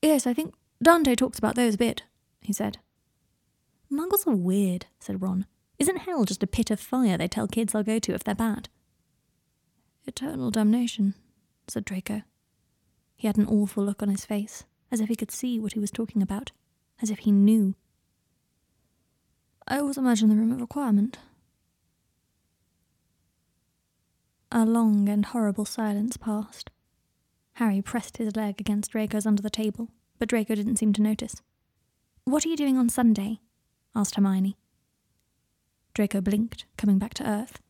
Yes, 0.00 0.28
I 0.28 0.32
think 0.32 0.54
Dante 0.80 1.16
talks 1.16 1.38
about 1.40 1.56
those 1.56 1.74
a 1.74 1.78
bit, 1.78 2.04
he 2.40 2.52
said. 2.52 2.78
Muggles 3.92 4.26
are 4.26 4.36
weird, 4.36 4.86
said 5.00 5.20
Ron. 5.20 5.46
Isn't 5.80 5.98
hell 5.98 6.24
just 6.24 6.42
a 6.44 6.46
pit 6.46 6.70
of 6.70 6.78
fire 6.78 7.18
they 7.18 7.26
tell 7.26 7.48
kids 7.48 7.72
they'll 7.72 7.82
go 7.82 7.98
to 7.98 8.14
if 8.14 8.22
they're 8.22 8.34
bad? 8.34 8.68
Eternal 10.06 10.52
damnation, 10.52 11.14
said 11.66 11.84
Draco. 11.84 12.22
He 13.16 13.26
had 13.26 13.36
an 13.36 13.46
awful 13.46 13.84
look 13.84 14.02
on 14.02 14.08
his 14.08 14.24
face, 14.24 14.64
as 14.92 15.00
if 15.00 15.08
he 15.08 15.16
could 15.16 15.30
see 15.30 15.58
what 15.58 15.72
he 15.72 15.78
was 15.80 15.90
talking 15.90 16.22
about, 16.22 16.52
as 17.02 17.10
if 17.10 17.20
he 17.20 17.32
knew. 17.32 17.74
I 19.66 19.78
always 19.78 19.98
imagine 19.98 20.28
the 20.28 20.34
room 20.34 20.52
of 20.52 20.60
requirement, 20.60 21.18
A 24.52 24.64
long 24.66 25.08
and 25.08 25.26
horrible 25.26 25.64
silence 25.64 26.16
passed. 26.16 26.70
Harry 27.54 27.80
pressed 27.80 28.16
his 28.16 28.34
leg 28.34 28.60
against 28.60 28.90
Draco's 28.90 29.24
under 29.24 29.40
the 29.40 29.50
table, 29.50 29.90
but 30.18 30.28
Draco 30.28 30.56
didn't 30.56 30.76
seem 30.76 30.92
to 30.94 31.02
notice. 31.02 31.40
What 32.24 32.44
are 32.44 32.48
you 32.48 32.56
doing 32.56 32.76
on 32.76 32.88
Sunday? 32.88 33.38
asked 33.94 34.16
Hermione. 34.16 34.56
Draco 35.94 36.20
blinked, 36.20 36.66
coming 36.76 36.98
back 36.98 37.14
to 37.14 37.28
earth. 37.28 37.60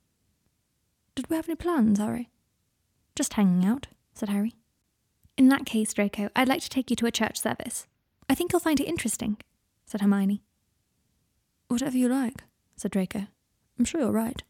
Did 1.14 1.28
we 1.28 1.36
have 1.36 1.48
any 1.48 1.56
plans, 1.56 1.98
Harry? 1.98 2.30
Just 3.14 3.34
hanging 3.34 3.66
out, 3.66 3.88
said 4.14 4.30
Harry. 4.30 4.54
In 5.36 5.48
that 5.50 5.66
case, 5.66 5.92
Draco, 5.92 6.30
I'd 6.34 6.48
like 6.48 6.62
to 6.62 6.70
take 6.70 6.88
you 6.88 6.96
to 6.96 7.06
a 7.06 7.10
church 7.10 7.38
service. 7.40 7.86
I 8.30 8.34
think 8.36 8.52
you'll 8.52 8.60
find 8.60 8.78
it 8.78 8.86
interesting, 8.86 9.38
said 9.86 10.00
Hermione. 10.00 10.40
Whatever 11.66 11.96
you 11.96 12.08
like, 12.08 12.44
said 12.76 12.92
Draco. 12.92 13.26
I'm 13.76 13.84
sure 13.84 14.02
you're 14.02 14.12
right. 14.12 14.40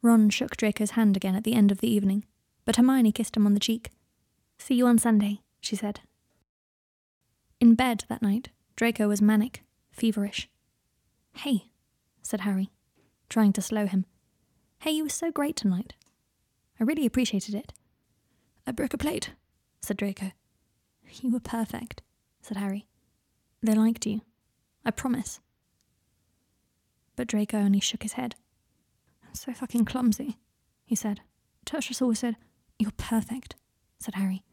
Ron 0.00 0.30
shook 0.30 0.56
Draco's 0.56 0.92
hand 0.92 1.14
again 1.14 1.34
at 1.36 1.44
the 1.44 1.52
end 1.52 1.70
of 1.70 1.82
the 1.82 1.90
evening, 1.92 2.24
but 2.64 2.76
Hermione 2.76 3.12
kissed 3.12 3.36
him 3.36 3.44
on 3.44 3.52
the 3.52 3.60
cheek. 3.60 3.90
See 4.56 4.76
you 4.76 4.86
on 4.86 4.96
Sunday, 4.96 5.42
she 5.60 5.76
said. 5.76 6.00
In 7.60 7.74
bed 7.74 8.04
that 8.08 8.22
night, 8.22 8.48
Draco 8.74 9.06
was 9.06 9.20
manic, 9.20 9.62
feverish. 9.90 10.48
Hey, 11.34 11.64
said 12.22 12.40
Harry, 12.40 12.70
trying 13.28 13.52
to 13.52 13.60
slow 13.60 13.84
him. 13.84 14.06
Hey, 14.78 14.92
you 14.92 15.02
were 15.02 15.10
so 15.10 15.30
great 15.30 15.56
tonight. 15.56 15.92
I 16.80 16.84
really 16.84 17.04
appreciated 17.04 17.54
it. 17.54 17.74
I 18.66 18.72
broke 18.72 18.94
a 18.94 18.98
plate, 18.98 19.32
said 19.82 19.98
Draco. 19.98 20.32
You 21.12 21.32
were 21.32 21.40
perfect, 21.40 22.02
said 22.40 22.56
Harry. 22.56 22.86
They 23.62 23.74
liked 23.74 24.06
you. 24.06 24.20
I 24.84 24.90
promise. 24.90 25.40
But 27.16 27.26
Draco 27.26 27.58
only 27.58 27.80
shook 27.80 28.02
his 28.02 28.12
head. 28.12 28.36
I'm 29.26 29.34
so 29.34 29.52
fucking 29.52 29.84
clumsy, 29.84 30.38
he 30.84 30.94
said. 30.94 31.20
Tertius 31.64 32.00
always 32.00 32.20
said, 32.20 32.36
You're 32.78 32.92
perfect, 32.96 33.56
said 33.98 34.14
Harry. 34.14 34.44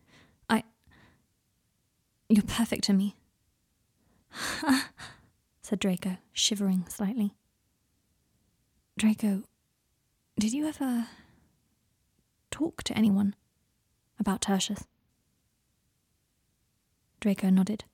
I. 0.50 0.64
You're 2.30 2.44
perfect 2.44 2.84
to 2.86 2.94
me. 2.94 3.16
Ha! 4.32 4.90
said 5.62 5.80
Draco, 5.80 6.18
shivering 6.34 6.86
slightly. 6.90 7.34
Draco, 8.98 9.44
did 10.38 10.54
you 10.54 10.68
ever 10.68 11.08
talk 12.52 12.84
to 12.84 12.98
anyone 12.98 13.36
about 14.20 14.42
Tertius? 14.42 14.86
Draco 17.26 17.50
nodded. 17.50 17.86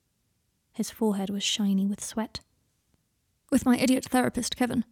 His 0.73 0.91
forehead 0.91 1.29
was 1.29 1.41
shiny 1.41 1.87
with 1.87 2.03
sweat. 2.03 2.41
With 3.49 3.65
my 3.65 3.77
idiot 3.77 4.03
therapist, 4.03 4.57
Kevin, 4.57 4.83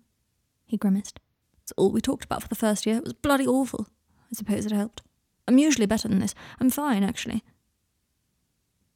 he 0.65 0.77
grimaced. 0.77 1.19
It's 1.61 1.73
all 1.75 1.91
we 1.91 1.99
talked 1.99 2.23
about 2.23 2.43
for 2.43 2.47
the 2.47 2.55
first 2.55 2.85
year. 2.85 2.95
It 2.95 3.03
was 3.03 3.11
bloody 3.11 3.45
awful. 3.45 3.87
I 4.17 4.35
suppose 4.35 4.65
it 4.65 4.71
helped. 4.71 5.01
I'm 5.45 5.57
usually 5.57 5.87
better 5.87 6.07
than 6.07 6.19
this. 6.19 6.33
I'm 6.57 6.69
fine, 6.69 7.03
actually. 7.03 7.43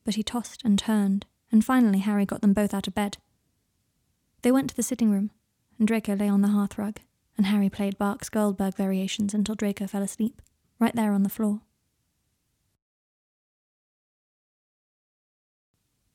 But 0.05 0.15
he 0.15 0.23
tossed 0.23 0.63
and 0.63 0.79
turned 0.79 1.25
and 1.51 1.65
finally 1.65 2.00
Harry 2.00 2.25
got 2.25 2.39
them 2.39 2.53
both 2.53 2.73
out 2.73 2.88
of 2.88 2.95
bed. 2.95 3.17
They 4.43 4.51
went 4.53 4.69
to 4.69 4.75
the 4.77 4.81
sitting 4.81 5.12
room, 5.12 5.29
and 5.77 5.85
Draco 5.85 6.15
lay 6.15 6.29
on 6.29 6.41
the 6.41 6.47
hearthrug, 6.47 7.00
and 7.35 7.47
Harry 7.47 7.69
played 7.69 7.97
Bach's 7.97 8.29
Goldberg 8.29 8.77
variations 8.77 9.33
until 9.33 9.55
Draco 9.55 9.88
fell 9.88 10.03
asleep, 10.03 10.41
right 10.79 10.95
there 10.95 11.12
on 11.12 11.23
the 11.23 11.29
floor. 11.29 11.63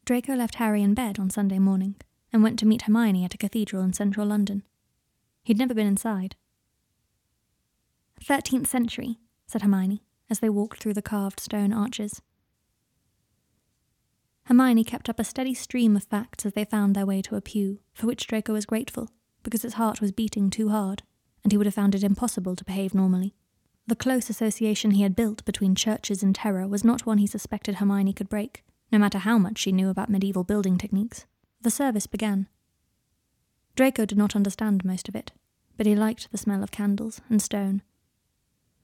Draco 0.09 0.35
left 0.35 0.55
Harry 0.55 0.83
in 0.83 0.95
bed 0.95 1.19
on 1.19 1.29
Sunday 1.29 1.59
morning 1.59 1.95
and 2.33 2.43
went 2.43 2.59
to 2.61 2.65
meet 2.65 2.81
Hermione 2.81 3.27
at 3.27 3.35
a 3.35 3.37
cathedral 3.37 3.83
in 3.83 3.93
central 3.93 4.27
London. 4.27 4.63
He'd 5.45 5.59
never 5.59 5.75
been 5.75 5.87
inside. 5.87 6.35
Thirteenth 8.19 8.67
century, 8.67 9.19
said 9.47 9.61
Hermione 9.61 10.03
as 10.31 10.39
they 10.39 10.49
walked 10.49 10.81
through 10.81 10.95
the 10.95 11.03
carved 11.03 11.41
stone 11.41 11.75
arches. 11.75 12.23
Hermione 14.45 14.83
kept 14.83 15.11
up 15.11 15.21
a 15.21 15.25
steady 15.25 15.53
stream 15.53 15.95
of 15.95 16.05
facts 16.05 16.47
as 16.47 16.55
they 16.55 16.65
found 16.65 16.97
their 16.97 17.05
way 17.05 17.21
to 17.21 17.37
a 17.37 17.43
pew, 17.43 17.81
for 17.93 18.07
which 18.07 18.27
Draco 18.27 18.55
was 18.55 18.65
grateful, 18.65 19.11
because 19.43 19.61
his 19.61 19.75
heart 19.75 20.01
was 20.01 20.11
beating 20.11 20.49
too 20.49 20.71
hard, 20.71 21.03
and 21.45 21.53
he 21.53 21.59
would 21.59 21.67
have 21.67 21.75
found 21.75 21.95
it 21.95 22.03
impossible 22.03 22.57
to 22.57 22.65
behave 22.65 22.95
normally. 22.95 23.35
The 23.87 23.95
close 23.95 24.31
association 24.31 24.93
he 24.93 25.03
had 25.03 25.15
built 25.15 25.45
between 25.45 25.75
churches 25.75 26.23
and 26.23 26.35
terror 26.35 26.67
was 26.67 26.83
not 26.83 27.05
one 27.05 27.19
he 27.19 27.27
suspected 27.27 27.75
Hermione 27.75 28.15
could 28.15 28.31
break, 28.31 28.65
no 28.91 28.99
matter 28.99 29.19
how 29.19 29.39
much 29.39 29.59
she 29.59 29.73
knew 29.73 29.89
about 29.89 30.11
medieval 30.11 30.45
building 30.45 30.79
techniques. 30.79 31.27
The 31.61 31.71
service 31.71 32.07
began. 32.07 32.49
Draco 33.77 34.05
did 34.05 34.19
not 34.19 34.35
understand 34.35 34.85
most 34.85 35.09
of 35.09 35.15
it, 35.15 35.33
but 35.77 35.87
he 35.87 35.95
liked 35.95 36.31
the 36.31 36.39
smell 36.39 36.63
of 36.63 36.71
candles 36.71 37.21
and 37.29 37.41
stone. 37.41 37.83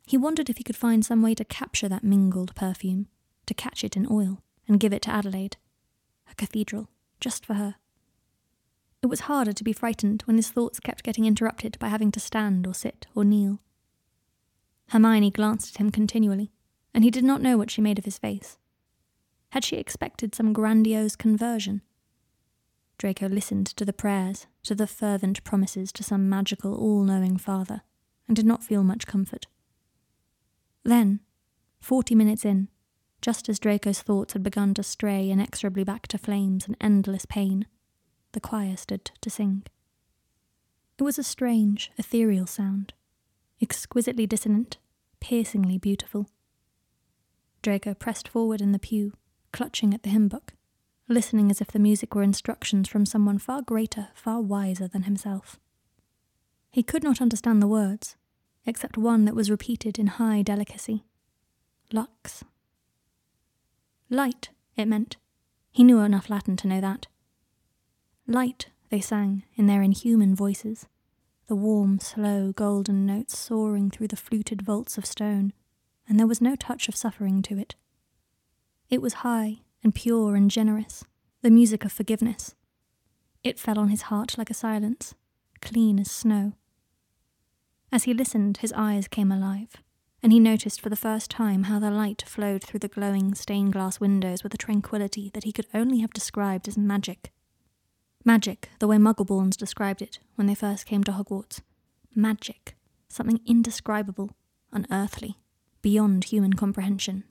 He 0.06 0.16
wondered 0.16 0.50
if 0.50 0.58
he 0.58 0.64
could 0.64 0.76
find 0.76 1.04
some 1.04 1.23
way 1.23 1.34
to 1.34 1.44
capture 1.44 1.88
that 1.88 2.04
mingled 2.04 2.54
perfume, 2.54 3.08
to 3.46 3.54
catch 3.54 3.82
it 3.82 3.96
in 3.96 4.06
oil 4.11 4.42
and 4.68 4.80
give 4.80 4.92
it 4.92 5.02
to 5.02 5.11
Adelaide. 5.11 5.56
A 6.30 6.34
cathedral, 6.34 6.88
just 7.20 7.44
for 7.44 7.54
her. 7.54 7.76
It 9.02 9.06
was 9.06 9.20
harder 9.20 9.52
to 9.52 9.64
be 9.64 9.73
frightened 9.73 10.23
when 10.23 10.37
his 10.37 10.50
thoughts 10.50 10.80
kept 10.80 11.04
getting 11.04 11.26
interrupted 11.26 11.78
by 11.78 11.88
having 11.88 12.11
to 12.12 12.20
stand 12.20 12.66
or 12.66 12.75
sit 12.75 13.06
or 13.14 13.25
kneel. 13.25 13.61
Hermione 14.88 15.30
glanced 15.30 15.75
at 15.75 15.80
him 15.80 15.90
continually, 15.90 16.52
and 16.94 17.04
he 17.04 17.11
did 17.11 17.25
not 17.25 17.42
know 17.42 17.58
what 17.58 17.70
she 17.70 17.80
made 17.82 17.99
of 17.99 18.04
his 18.04 18.18
face. 18.18 18.58
Had 19.54 19.64
she 19.64 19.76
expected 19.76 20.34
some 20.34 20.52
grandiose 20.52 21.14
conversion? 21.14 21.82
Draco 22.99 23.28
listened 23.28 23.68
to 23.68 23.84
the 23.84 23.92
prayers, 23.92 24.49
to 24.64 24.75
the 24.75 24.88
fervent 24.88 25.44
promises 25.44 25.92
to 25.92 26.02
some 26.02 26.28
magical, 26.28 26.75
all 26.75 27.04
knowing 27.04 27.37
father, 27.37 27.82
and 28.26 28.34
did 28.34 28.46
not 28.46 28.64
feel 28.64 28.82
much 28.82 29.06
comfort. 29.06 29.46
Then, 30.82 31.20
forty 31.80 32.16
minutes 32.16 32.44
in, 32.44 32.66
just 33.23 33.49
as 33.49 33.61
Draco's 33.61 34.02
thoughts 34.02 34.32
had 34.32 34.42
begun 34.42 34.75
to 34.75 34.82
stray 34.82 35.30
inexorably 35.30 35.84
back 35.84 36.08
to 36.08 36.18
flames 36.18 36.66
and 36.66 36.76
endless 36.80 37.25
pain, 37.25 37.68
the 38.32 38.40
choir 38.40 38.76
stood 38.76 39.12
to 39.20 39.30
sing. 39.30 39.62
It 40.99 41.04
was 41.04 41.16
a 41.16 41.23
strange, 41.23 41.92
ethereal 41.96 42.49
sound, 42.49 42.92
exquisitely 43.62 44.26
dissonant, 44.26 44.78
piercingly 45.20 45.78
beautiful. 45.78 46.28
Draco 47.62 47.94
pressed 47.94 48.26
forward 48.26 48.61
in 48.61 48.73
the 48.73 48.80
pew, 48.80 49.12
clutching 49.54 49.94
at 49.94 50.02
the 50.02 50.11
hymn 50.11 50.26
book, 50.26 50.52
listening 51.08 51.49
as 51.49 51.61
if 51.61 51.68
the 51.68 51.78
music 51.78 52.12
were 52.12 52.25
instructions 52.25 52.88
from 52.88 53.06
someone 53.06 53.38
far 53.38 53.62
greater, 53.62 54.08
far 54.12 54.40
wiser 54.40 54.88
than 54.88 55.04
himself. 55.04 55.61
He 56.73 56.82
could 56.82 57.04
not 57.04 57.23
understand 57.23 57.62
the 57.62 57.68
words, 57.68 58.16
except 58.66 58.99
one 58.99 59.25
that 59.26 59.37
was 59.37 59.52
repeated 59.52 59.96
in 59.96 60.08
high 60.08 60.42
delicacy 60.42 61.04
Lux, 61.92 62.42
Light, 64.11 64.50
it 64.76 64.87
meant. 64.87 65.18
He 65.70 65.84
knew 65.84 66.00
enough 66.00 66.28
Latin 66.28 66.56
to 66.56 66.66
know 66.66 66.80
that. 66.80 67.06
Light, 68.26 68.70
they 68.90 69.00
sang 69.00 69.44
in 69.54 69.68
their 69.68 69.82
inhuman 69.82 70.34
voices, 70.34 70.87
the 71.46 71.54
warm, 71.54 72.00
slow, 72.00 72.50
golden 72.50 73.06
notes 73.06 73.38
soaring 73.38 73.88
through 73.88 74.08
the 74.08 74.16
fluted 74.16 74.62
vaults 74.62 74.99
of 74.99 75.06
stone, 75.06 75.52
and 76.08 76.18
there 76.18 76.26
was 76.26 76.40
no 76.40 76.56
touch 76.56 76.88
of 76.88 76.96
suffering 76.96 77.40
to 77.42 77.56
it. 77.56 77.76
It 78.91 79.03
was 79.03 79.14
high 79.14 79.61
and 79.83 79.95
pure 79.95 80.35
and 80.35 80.50
generous, 80.50 81.05
the 81.43 81.50
music 81.50 81.85
of 81.85 81.93
forgiveness. 81.93 82.55
It 83.43 83.59
fell 83.59 83.79
on 83.79 83.88
his 83.88 84.03
heart 84.03 84.38
like 84.38 84.50
a 84.50 84.55
silence, 84.55 85.14
clean 85.61 85.99
as 85.99 86.11
snow. 86.11 86.53
As 87.93 88.05
he 88.05 88.14
listened, 88.14 88.59
his 88.59 88.73
eyes 88.73 89.09
came 89.09 89.31
alive 89.31 89.76
and 90.25 90.33
he 90.33 90.41
noticed 90.41 90.81
for 90.81 90.88
the 90.88 90.97
first 90.97 91.31
time 91.31 91.64
how 91.64 91.79
the 91.79 91.91
light 91.91 92.25
flowed 92.26 92.64
through 92.64 92.81
the 92.81 92.88
glowing 92.88 93.35
stained 93.35 93.75
glass 93.75 94.00
windows 94.00 94.43
with 94.43 94.55
a 94.55 94.59
tranquillity 94.59 95.31
that 95.35 95.45
he 95.45 95.53
could 95.53 95.67
only 95.75 95.99
have 96.00 96.14
described 96.14 96.67
as 96.67 96.79
magic. 96.79 97.31
Magic, 98.25 98.71
the 98.79 98.88
way 98.88 98.97
Muggleborns 98.97 99.55
described 99.55 100.00
it 100.00 100.21
when 100.37 100.47
they 100.47 100.55
first 100.55 100.87
came 100.87 101.05
to 101.05 101.12
Hogwarts. 101.12 101.61
Magic, 102.14 102.75
something 103.07 103.38
indescribable, 103.45 104.31
unearthly, 104.73 105.37
beyond 105.83 106.25
human 106.25 106.55
comprehension. 106.55 107.25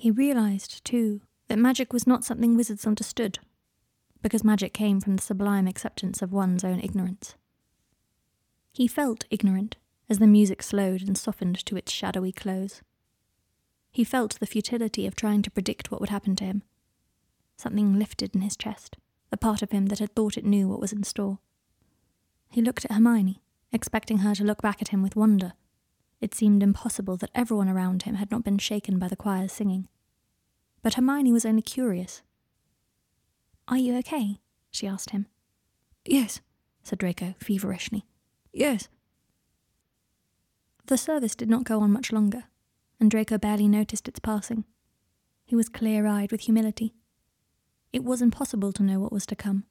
He 0.00 0.10
realized, 0.10 0.82
too, 0.82 1.20
that 1.48 1.58
magic 1.58 1.92
was 1.92 2.06
not 2.06 2.24
something 2.24 2.56
wizards 2.56 2.86
understood, 2.86 3.38
because 4.22 4.42
magic 4.42 4.72
came 4.72 4.98
from 4.98 5.16
the 5.16 5.22
sublime 5.22 5.66
acceptance 5.66 6.22
of 6.22 6.32
one's 6.32 6.64
own 6.64 6.80
ignorance. 6.80 7.34
He 8.72 8.88
felt 8.88 9.26
ignorant 9.28 9.76
as 10.08 10.18
the 10.18 10.26
music 10.26 10.62
slowed 10.62 11.02
and 11.02 11.18
softened 11.18 11.62
to 11.66 11.76
its 11.76 11.92
shadowy 11.92 12.32
close. 12.32 12.80
He 13.92 14.02
felt 14.02 14.40
the 14.40 14.46
futility 14.46 15.06
of 15.06 15.14
trying 15.14 15.42
to 15.42 15.50
predict 15.50 15.90
what 15.90 16.00
would 16.00 16.08
happen 16.08 16.34
to 16.36 16.44
him. 16.44 16.62
Something 17.58 17.98
lifted 17.98 18.34
in 18.34 18.40
his 18.40 18.56
chest, 18.56 18.96
the 19.28 19.36
part 19.36 19.60
of 19.60 19.70
him 19.70 19.88
that 19.88 19.98
had 19.98 20.16
thought 20.16 20.38
it 20.38 20.46
knew 20.46 20.66
what 20.66 20.80
was 20.80 20.94
in 20.94 21.02
store. 21.02 21.40
He 22.48 22.62
looked 22.62 22.86
at 22.86 22.92
Hermione, 22.92 23.42
expecting 23.70 24.20
her 24.20 24.34
to 24.36 24.44
look 24.44 24.62
back 24.62 24.80
at 24.80 24.88
him 24.88 25.02
with 25.02 25.14
wonder. 25.14 25.52
It 26.20 26.34
seemed 26.34 26.62
impossible 26.62 27.16
that 27.18 27.30
everyone 27.34 27.68
around 27.68 28.02
him 28.02 28.16
had 28.16 28.30
not 28.30 28.44
been 28.44 28.58
shaken 28.58 28.98
by 28.98 29.08
the 29.08 29.16
choir's 29.16 29.52
singing. 29.52 29.88
But 30.82 30.94
Hermione 30.94 31.32
was 31.32 31.46
only 31.46 31.62
curious. 31.62 32.22
Are 33.68 33.78
you 33.78 33.96
okay? 33.98 34.40
she 34.70 34.86
asked 34.86 35.10
him. 35.10 35.26
Yes, 36.04 36.40
said 36.82 36.98
Draco 36.98 37.34
feverishly. 37.38 38.04
Yes, 38.52 38.88
the 40.90 40.98
service 40.98 41.36
did 41.36 41.48
not 41.48 41.62
go 41.62 41.78
on 41.82 41.92
much 41.92 42.10
longer, 42.10 42.46
and 42.98 43.08
Draco 43.08 43.38
barely 43.38 43.68
noticed 43.68 44.08
its 44.08 44.18
passing. 44.18 44.64
He 45.44 45.54
was 45.54 45.68
clear 45.68 46.04
eyed 46.04 46.32
with 46.32 46.40
humility. 46.40 46.94
It 47.92 48.02
was 48.02 48.20
impossible 48.20 48.72
to 48.72 48.82
know 48.82 48.98
what 48.98 49.12
was 49.12 49.24
to 49.26 49.36
come. 49.36 49.66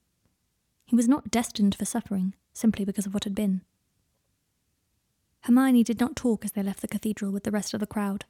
He 0.85 0.95
was 0.95 1.09
not 1.09 1.29
destined 1.29 1.75
for 1.75 1.83
suffering 1.83 2.35
simply 2.53 2.85
because 2.85 3.05
of 3.05 3.13
what 3.13 3.25
had 3.25 3.35
been. 3.35 3.63
Hermione 5.41 5.83
did 5.83 5.99
not 5.99 6.15
talk 6.15 6.43
as 6.43 6.51
they 6.51 6.63
left 6.63 6.81
the 6.81 6.87
cathedral 6.87 7.31
with 7.31 7.43
the 7.43 7.51
rest 7.51 7.73
of 7.73 7.79
the 7.79 7.87
crowd, 7.87 8.25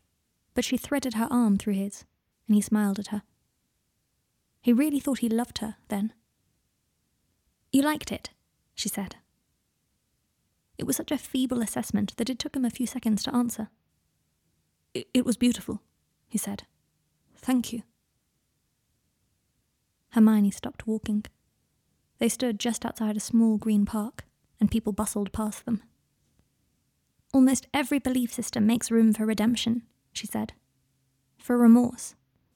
but 0.53 0.63
she 0.63 0.77
threaded 0.77 1.15
her 1.15 1.27
arm 1.31 1.57
through 1.57 1.73
his, 1.73 2.05
and 2.47 2.55
he 2.55 2.61
smiled 2.61 2.99
at 2.99 3.07
her. 3.07 3.23
He 4.61 4.73
really 4.73 4.99
thought 4.99 5.19
he 5.19 5.29
loved 5.29 5.59
her 5.59 5.75
then. 5.87 6.13
You 7.71 7.81
liked 7.81 8.11
it, 8.11 8.31
she 8.75 8.89
said. 8.89 9.15
It 10.77 10.85
was 10.85 10.95
such 10.95 11.11
a 11.11 11.17
feeble 11.17 11.61
assessment 11.61 12.15
that 12.17 12.29
it 12.29 12.39
took 12.39 12.55
him 12.55 12.65
a 12.65 12.69
few 12.69 12.87
seconds 12.87 13.23
to 13.23 13.35
answer. 13.35 13.69
It, 14.93 15.25
was 15.25 15.37
beautiful, 15.37 15.81
he 16.27 16.37
said. 16.37 16.63
Thank 17.37 17.71
you. 17.71 17.83
Hermione 20.09 20.51
stopped 20.51 20.87
walking. 20.87 21.25
They 22.17 22.29
stood 22.29 22.59
just 22.59 22.85
outside 22.85 23.15
a 23.15 23.21
small 23.21 23.57
green 23.57 23.85
park, 23.85 24.25
and 24.59 24.71
people 24.71 24.91
bustled 24.91 25.31
past 25.31 25.65
them. 25.65 25.83
Almost 27.33 27.67
every 27.74 28.00
belief 28.00 28.33
system 28.33 28.65
makes 28.65 28.91
room 28.91 29.13
for 29.13 29.25
redemption, 29.25 29.83
she 30.13 30.27
said. 30.27 30.53
For 31.38 31.57
remorse 31.57 32.15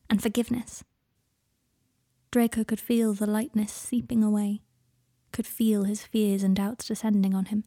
and 0.09 0.21
forgiveness. 0.21 0.83
Draco 2.31 2.63
could 2.63 2.79
feel 2.79 3.13
the 3.13 3.27
lightness 3.27 3.71
seeping 3.71 4.23
away, 4.23 4.61
could 5.31 5.45
feel 5.45 5.83
his 5.83 6.03
fears 6.03 6.43
and 6.43 6.55
doubts 6.55 6.85
descending 6.85 7.35
on 7.35 7.45
him 7.45 7.63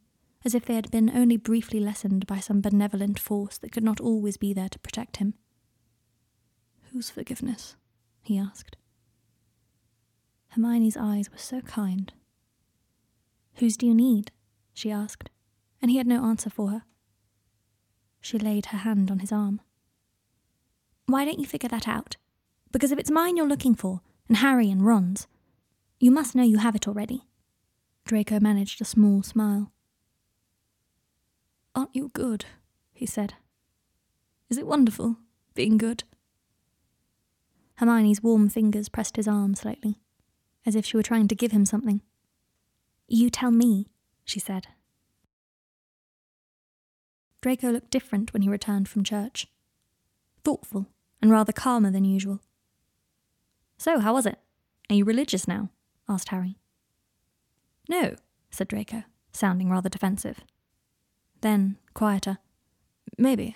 as 0.47 0.55
if 0.55 0.65
they 0.65 0.77
had 0.77 0.93
been 0.93 1.11
only 1.11 1.37
briefly 1.37 1.81
lessened 1.81 2.25
by 2.25 2.39
some 2.39 2.61
benevolent 2.61 3.19
force 3.19 3.59
that 3.59 3.73
could 3.73 3.83
not 3.83 4.01
always 4.01 4.37
be 4.37 4.53
there 4.53 4.69
to 4.69 4.79
protect 4.79 5.17
him. 5.17 5.35
Whose 6.93 7.11
forgiveness? 7.11 7.75
he 8.23 8.39
asked. 8.39 8.77
Hermione's 10.51 10.97
eyes 10.97 11.33
were 11.33 11.39
so 11.39 11.63
kind. 11.63 12.13
Whose 13.55 13.77
do 13.77 13.87
you 13.87 13.95
need? 13.95 14.31
she 14.73 14.93
asked, 14.93 15.31
and 15.83 15.91
he 15.91 15.97
had 15.97 16.07
no 16.07 16.25
answer 16.25 16.49
for 16.49 16.71
her. 16.71 16.85
She 18.21 18.39
laid 18.39 18.67
her 18.67 18.79
hand 18.79 19.11
on 19.11 19.21
his 19.21 19.33
arm. 19.33 19.61
Why 21.07 21.25
don't 21.25 21.39
you 21.39 21.47
figure 21.47 21.69
that 21.69 21.87
out? 21.87 22.17
Because 22.73 22.93
if 22.93 22.99
it's 22.99 23.11
mine 23.11 23.37
you're 23.37 23.47
looking 23.47 23.75
for, 23.75 24.01
and 24.29 24.39
Harry 24.39 24.71
and 24.71 24.85
Ron's, 24.85 25.27
you 26.01 26.11
must 26.11 26.35
know 26.35 26.43
you 26.43 26.59
have 26.59 26.75
it 26.75 26.89
already. 26.89 27.25
Draco 28.05 28.41
managed 28.41 28.81
a 28.81 28.85
small 28.85 29.23
smile. 29.23 29.73
Aren't 31.75 31.95
you 31.95 32.11
good? 32.13 32.47
he 32.93 33.07
said. 33.07 33.35
Is 34.49 34.59
it 34.59 34.67
wonderful, 34.67 35.17
being 35.55 35.77
good? 35.77 36.05
Hermione's 37.77 38.23
warm 38.23 38.49
fingers 38.49 38.89
pressed 38.89 39.17
his 39.17 39.29
arm 39.29 39.55
slightly, 39.55 40.01
as 40.65 40.75
if 40.75 40.87
she 40.87 40.97
were 40.97 41.03
trying 41.03 41.29
to 41.29 41.35
give 41.35 41.53
him 41.53 41.67
something. 41.67 42.01
You 43.07 43.29
tell 43.29 43.51
me, 43.51 43.89
she 44.25 44.41
said. 44.41 44.69
Draco 47.47 47.71
looked 47.71 47.93
different 47.93 48.33
when 48.33 48.43
he 48.43 48.49
returned 48.49 48.89
from 48.89 49.05
church. 49.05 49.47
Thoughtful 50.43 50.87
and 51.23 51.31
rather 51.31 51.53
calmer 51.53 51.93
than 51.93 52.05
usual. 52.05 52.41
So, 53.79 54.01
how 54.01 54.15
was 54.15 54.27
it? 54.27 54.41
Are 54.91 54.97
you 54.97 55.05
religious 55.05 55.47
now? 55.47 55.71
asked 56.09 56.31
Harry. 56.31 56.59
No, 57.89 58.17
said 58.51 58.67
Draco, 58.67 59.05
sounding 59.31 59.71
rather 59.71 59.89
defensive. 59.89 60.41
Then, 61.41 61.77
quieter. 61.95 62.39
Maybe. 63.17 63.55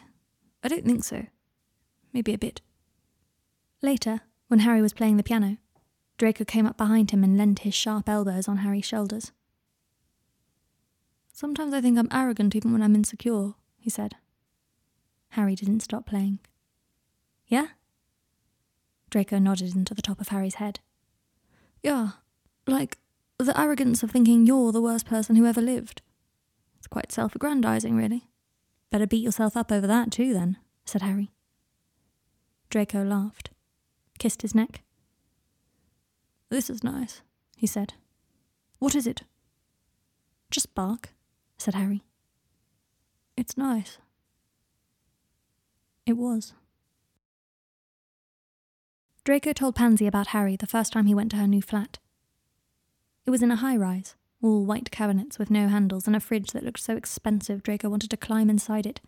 I 0.63 0.69
don't 0.69 0.85
think 0.85 1.03
so. 1.03 1.27
Maybe 2.13 2.33
a 2.33 2.39
bit. 2.39 2.61
Later, 3.83 4.21
when 4.47 4.61
Harry 4.61 4.83
was 4.83 4.93
playing 4.93 5.17
the 5.17 5.25
piano, 5.25 5.57
Draco 6.17 6.45
came 6.45 6.65
up 6.65 6.77
behind 6.77 7.11
him 7.11 7.25
and 7.25 7.37
leant 7.37 7.59
his 7.67 7.75
sharp 7.75 8.09
elbows 8.09 8.47
on 8.47 8.59
Harry's 8.59 8.85
shoulders. 8.85 9.33
Sometimes 11.33 11.75
I 11.75 11.81
think 11.81 11.99
I'm 11.99 12.07
arrogant 12.13 12.55
even 12.55 12.71
when 12.71 12.83
I'm 12.83 12.95
insecure, 12.95 13.55
he 13.81 13.91
said. 13.91 14.15
Harry 15.31 15.55
didn't 15.55 15.81
stop 15.81 16.07
playing. 16.07 16.39
Yeah? 17.47 17.69
Draco 19.11 19.39
nodded 19.39 19.75
into 19.75 19.95
the 19.95 20.03
top 20.03 20.21
of 20.21 20.29
Harry's 20.29 20.57
head. 20.57 20.81
Yeah, 21.83 22.11
like 22.67 22.99
the 23.39 23.59
arrogance 23.59 24.03
of 24.03 24.11
thinking 24.11 24.47
you're 24.47 24.71
the 24.71 24.83
worst 24.83 25.07
person 25.07 25.37
who 25.37 25.47
ever 25.47 25.61
lived. 25.61 26.03
It's 26.79 26.87
quite 26.87 27.11
self 27.11 27.35
aggrandizing, 27.35 27.97
really. 27.97 28.29
Better 28.91 29.07
beat 29.07 29.25
yourself 29.25 29.57
up 29.57 29.73
over 29.73 29.87
that, 29.87 30.11
too, 30.11 30.33
then, 30.33 30.59
said 30.85 31.03
Harry. 31.03 31.31
Draco 32.69 33.03
laughed, 33.03 33.51
kissed 34.19 34.43
his 34.43 34.55
neck. 34.55 34.83
This 36.51 36.69
is 36.69 36.85
nice, 36.85 37.23
he 37.57 37.67
said. 37.67 37.95
What 38.79 38.95
is 38.95 39.07
it? 39.07 39.23
Just 40.51 40.75
Bach, 40.75 41.11
said 41.59 41.75
Harry. 41.75 42.03
It's 43.41 43.57
nice. 43.57 43.97
It 46.05 46.19
was. 46.19 46.53
Draco 49.25 49.55
told 49.55 49.75
Pansy 49.75 50.07
about 50.07 50.27
Harry 50.29 50.57
the 50.57 50.67
first 50.67 50.93
time 50.93 51.07
he 51.07 51.15
went 51.15 51.31
to 51.31 51.39
her 51.39 51.47
new 51.47 51.63
flat. 51.63 51.99
It 53.25 53.31
was 53.31 53.43
in 53.43 53.51
a 53.51 53.57
high 53.57 53.79
rise, 53.79 54.15
all 54.43 54.67
white 54.67 54.91
cabinets 54.91 55.39
with 55.39 55.51
no 55.51 55.69
handles 55.69 56.07
and 56.07 56.15
a 56.15 56.21
fridge 56.21 56.51
that 56.51 56.65
looked 56.65 56.81
so 56.81 56.97
expensive 56.97 57.63
Draco 57.63 57.89
wanted 57.89 58.11
to 58.11 58.19
climb 58.19 58.51
inside 58.51 58.85
it. 58.85 59.01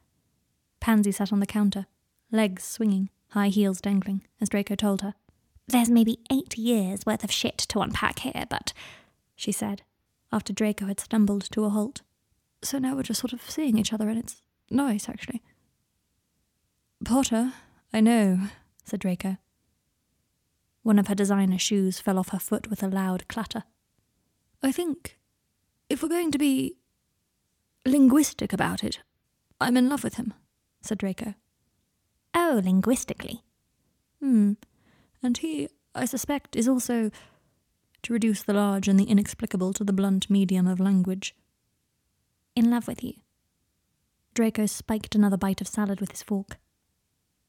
Pansy 0.80 1.12
sat 1.12 1.30
on 1.30 1.40
the 1.40 1.46
counter, 1.46 1.84
legs 2.30 2.64
swinging, 2.64 3.10
high 3.32 3.48
heels 3.48 3.82
dangling, 3.82 4.22
as 4.40 4.48
Draco 4.48 4.74
told 4.74 5.02
her. 5.02 5.12
There's 5.68 5.90
maybe 5.90 6.20
eight 6.30 6.56
years' 6.56 7.04
worth 7.04 7.22
of 7.22 7.30
shit 7.30 7.58
to 7.58 7.80
unpack 7.80 8.20
here, 8.20 8.46
but, 8.48 8.72
she 9.36 9.52
said, 9.52 9.82
after 10.32 10.54
Draco 10.54 10.86
had 10.86 11.00
stumbled 11.00 11.50
to 11.50 11.66
a 11.66 11.68
halt. 11.68 12.00
So 12.62 12.78
now 12.78 12.95
we're 12.95 13.02
just 13.02 13.21
sort 13.21 13.33
of 13.33 13.49
seeing 13.50 13.76
each 13.76 13.92
other, 13.92 14.09
and 14.09 14.19
it's 14.19 14.42
nice, 14.71 15.09
actually. 15.09 15.42
Potter, 17.04 17.52
I 17.92 18.00
know, 18.00 18.38
said 18.85 19.00
Draco. 19.00 19.38
One 20.83 20.99
of 20.99 21.09
her 21.09 21.14
designer 21.14 21.59
shoes 21.59 22.00
fell 22.00 22.19
off 22.19 22.31
her 22.31 22.38
foot 22.38 22.71
with 22.71 22.83
a 22.83 22.88
loud 22.88 23.28
clatter. 23.28 23.64
I 24.62 24.73
think 24.73 25.19
if 25.88 26.02
we're 26.02 26.09
going 26.09 26.31
to 26.33 26.38
be 26.38 26.76
linguistic 27.85 28.52
about 28.52 28.85
it, 28.85 29.00
I'm 29.61 29.76
in 29.76 29.88
love 29.88 30.04
with 30.04 30.14
him, 30.14 30.35
said 30.81 30.99
Draco. 30.99 31.35
Oh, 32.35 32.61
linguistically. 32.64 33.42
Hmm. 34.21 34.52
And 35.23 35.38
he, 35.38 35.69
I 35.95 36.04
suspect, 36.04 36.57
is 36.57 36.69
also 36.69 37.11
to 38.02 38.12
reduce 38.12 38.42
the 38.42 38.54
large 38.54 38.88
and 38.88 38.99
the 38.99 39.04
inexplicable 39.04 39.73
to 39.75 39.85
the 39.85 39.92
blunt 39.92 40.31
medium 40.31 40.66
of 40.66 40.81
language. 40.81 41.35
In 42.54 42.70
love 42.70 42.86
with 42.86 43.02
you. 43.02 43.14
Draco 44.34 44.66
spiked 44.66 45.14
another 45.14 45.36
bite 45.36 45.60
of 45.60 45.68
salad 45.68 46.00
with 46.00 46.10
his 46.10 46.22
fork. 46.22 46.58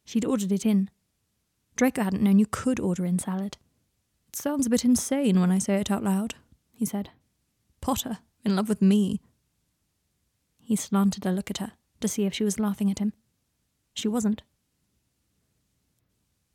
She'd 0.06 0.26
ordered 0.26 0.52
it 0.52 0.66
in. 0.66 0.90
Draco 1.76 2.04
hadn't 2.04 2.24
known 2.24 2.40
you 2.40 2.46
could 2.46 2.80
order 2.80 3.06
in 3.06 3.20
salad. 3.20 3.58
It 4.28 4.36
sounds 4.36 4.66
a 4.66 4.70
bit 4.70 4.86
insane 4.86 5.40
when 5.40 5.52
I 5.52 5.60
say 5.60 5.76
it 5.76 5.92
out 5.92 6.04
loud, 6.04 6.36
he 6.72 6.86
said. 6.86 7.10
Potter, 7.82 8.20
in 8.44 8.56
love 8.56 8.70
with 8.70 8.82
me. 8.82 9.22
He 10.60 10.76
slanted 10.76 11.26
a 11.26 11.32
look 11.32 11.50
at 11.50 11.58
her 11.58 11.74
to 12.00 12.08
see 12.08 12.26
if 12.26 12.34
she 12.34 12.44
was 12.44 12.60
laughing 12.60 12.90
at 12.90 13.00
him. 13.00 13.14
She 13.94 14.08
wasn't. 14.08 14.42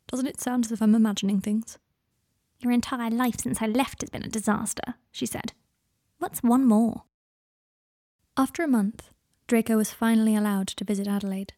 Doesn't 0.07 0.27
it 0.27 0.41
sound 0.41 0.65
as 0.65 0.71
if 0.71 0.81
I'm 0.81 0.95
imagining 0.95 1.39
things? 1.39 1.77
Your 2.59 2.71
entire 2.71 3.11
life 3.11 3.39
since 3.39 3.61
I 3.61 3.67
left 3.67 4.01
has 4.01 4.09
been 4.09 4.23
a 4.23 4.29
disaster, 4.29 4.95
she 5.11 5.25
said. 5.25 5.53
What's 6.17 6.41
one 6.41 6.65
more? 6.65 7.03
After 8.37 8.63
a 8.63 8.67
month, 8.67 9.09
Draco 9.47 9.77
was 9.77 9.91
finally 9.91 10.35
allowed 10.35 10.67
to 10.67 10.85
visit 10.85 11.07
Adelaide. 11.07 11.53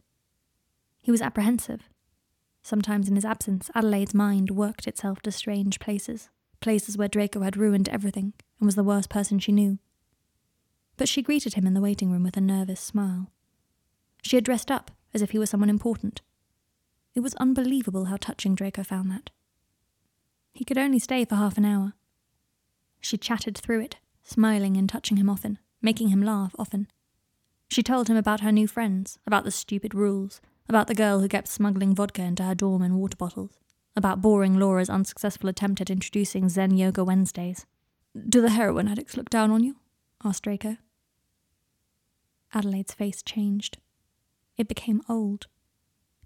He 1.02 1.12
was 1.12 1.22
apprehensive. 1.22 1.90
Sometimes 2.64 3.08
in 3.08 3.16
his 3.16 3.26
absence, 3.26 3.70
Adelaide's 3.76 4.14
mind 4.14 4.52
worked 4.52 4.88
itself 4.88 5.22
to 5.22 5.32
strange 5.32 5.80
places 5.80 6.30
places 6.62 6.98
where 6.98 7.08
Draco 7.08 7.42
had 7.42 7.58
ruined 7.58 7.90
everything 7.90 8.34
and 8.60 8.66
was 8.66 8.76
the 8.76 8.84
worst 8.84 9.10
person 9.10 9.40
she 9.40 9.52
knew. 9.52 9.80
But 10.96 11.10
she 11.10 11.24
greeted 11.24 11.56
him 11.56 11.66
in 11.66 11.74
the 11.74 11.82
waiting 11.82 12.12
room 12.12 12.24
with 12.24 12.38
a 12.38 12.42
nervous 12.42 12.80
smile. 12.80 13.32
She 14.22 14.38
had 14.38 14.46
dressed 14.46 14.72
up 14.72 14.92
as 15.14 15.22
if 15.22 15.32
he 15.32 15.40
were 15.40 15.48
someone 15.48 15.70
important. 15.70 16.22
It 17.16 17.22
was 17.22 17.34
unbelievable 17.36 18.06
how 18.06 18.18
touching 18.18 18.56
Draco 18.56 18.84
found 18.84 19.12
that. 19.12 19.32
He 20.54 20.64
could 20.64 20.78
only 20.78 21.00
stay 21.00 21.26
for 21.26 21.36
half 21.36 21.58
an 21.58 21.66
hour. 21.66 21.94
She 23.02 23.18
chatted 23.18 23.58
through 23.58 23.82
it, 23.82 23.98
smiling 24.24 24.78
and 24.78 24.88
touching 24.88 25.18
him 25.18 25.30
often, 25.30 25.58
making 25.82 26.10
him 26.10 26.22
laugh 26.22 26.56
often. 26.60 26.88
She 27.70 27.84
told 27.84 28.10
him 28.10 28.17
about 28.17 28.41
her 28.41 28.52
new 28.52 28.67
friends, 28.67 29.17
about 29.26 29.44
the 29.44 29.52
stupid 29.52 29.94
rules, 29.94 30.41
about 30.67 30.88
the 30.88 30.96
girl 30.96 31.20
who 31.20 31.28
kept 31.28 31.48
smuggling 31.48 31.96
vodka 31.96 32.22
into 32.22 32.44
her 32.44 32.56
dorm 32.56 32.82
in 32.82 32.96
water 32.98 33.17
bottles 33.17 33.62
about 33.96 34.22
boring 34.22 34.58
Laura's 34.58 34.89
unsuccessful 34.89 35.50
attempt 35.50 35.82
at 35.82 35.89
introducing 35.89 36.50
Zen 36.50 36.78
Yoga 36.78 37.04
Wednesdays. 37.04 37.65
Do 38.28 38.41
the 38.41 38.52
heroin 38.52 38.88
addicts 38.88 39.17
look 39.17 39.30
down 39.30 39.52
on 39.52 39.63
you? 39.63 39.76
asked 40.24 40.44
Draco. 40.44 40.78
Adelaide's 42.54 42.94
face 42.94 43.22
changed. 43.22 43.78
It 44.58 44.67
became 44.67 45.02
old. 45.10 45.48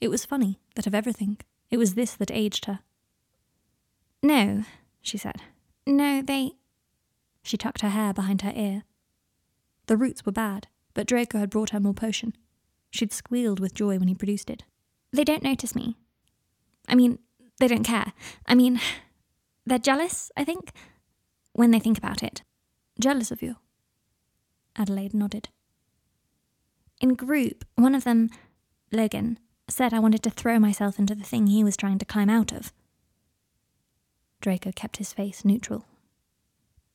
It 0.02 0.10
was 0.10 0.26
funny 0.26 0.60
that 0.76 0.88
of 0.88 0.96
everything, 0.96 1.38
it 1.70 1.78
was 1.78 1.94
this 1.94 2.14
that 2.16 2.32
aged 2.32 2.66
her. 2.66 2.80
No, 4.22 4.64
she 5.02 5.18
said. 5.18 5.42
No, 5.86 6.22
they. 6.22 6.54
She 7.44 7.58
tucked 7.58 7.82
her 7.82 7.90
hair 7.90 8.14
behind 8.14 8.42
her 8.42 8.54
ear. 8.56 8.84
The 9.88 9.98
roots 9.98 10.26
were 10.26 10.32
bad, 10.32 10.68
but 10.94 11.08
Draco 11.08 11.38
had 11.38 11.50
brought 11.50 11.72
her 11.72 11.80
more 11.80 11.94
potion. 11.94 12.34
She'd 12.92 13.14
squealed 13.14 13.60
with 13.60 13.74
joy 13.74 14.00
when 14.00 14.08
he 14.08 14.16
produced 14.16 14.50
it. 14.50 14.64
They 15.12 15.24
don't 15.24 15.44
notice 15.44 15.76
me. 15.76 15.96
I 16.88 16.96
mean, 16.96 17.20
they 17.60 17.68
don't 17.68 17.84
care. 17.84 18.14
I 18.46 18.56
mean, 18.56 18.80
they're 19.66 19.80
jealous, 19.80 20.32
I 20.36 20.44
think, 20.44 20.72
when 21.54 21.72
they 21.72 21.80
think 21.80 21.98
about 21.98 22.24
it. 22.24 22.44
Jealous 23.00 23.32
of 23.32 23.42
you? 23.42 23.58
Adelaide 24.76 25.14
nodded. 25.14 25.50
In 27.02 27.16
group, 27.16 27.66
one 27.76 27.96
of 27.96 28.04
them, 28.04 28.30
Logan, 28.92 29.40
said 29.68 29.94
I 29.94 30.00
wanted 30.00 30.24
to 30.24 30.30
throw 30.30 30.60
myself 30.60 31.00
into 31.00 31.16
the 31.16 31.24
thing 31.24 31.48
he 31.48 31.64
was 31.64 31.76
trying 31.76 31.98
to 32.00 32.06
climb 32.06 32.30
out 32.30 32.52
of. 32.52 32.72
Draco 34.42 34.72
kept 34.72 34.98
his 34.98 35.12
face 35.12 35.44
neutral. 35.44 35.86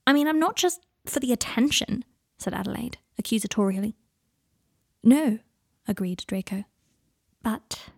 I 0.06 0.12
mean, 0.12 0.28
I'm 0.28 0.38
not 0.38 0.56
just 0.56 0.80
for 1.06 1.20
the 1.20 1.32
attention, 1.32 2.04
said 2.40 2.54
Adelaide, 2.54 2.98
accusatorially. 3.20 3.94
No, 5.02 5.38
agreed 5.86 6.24
Draco. 6.26 6.64
But 7.42 7.90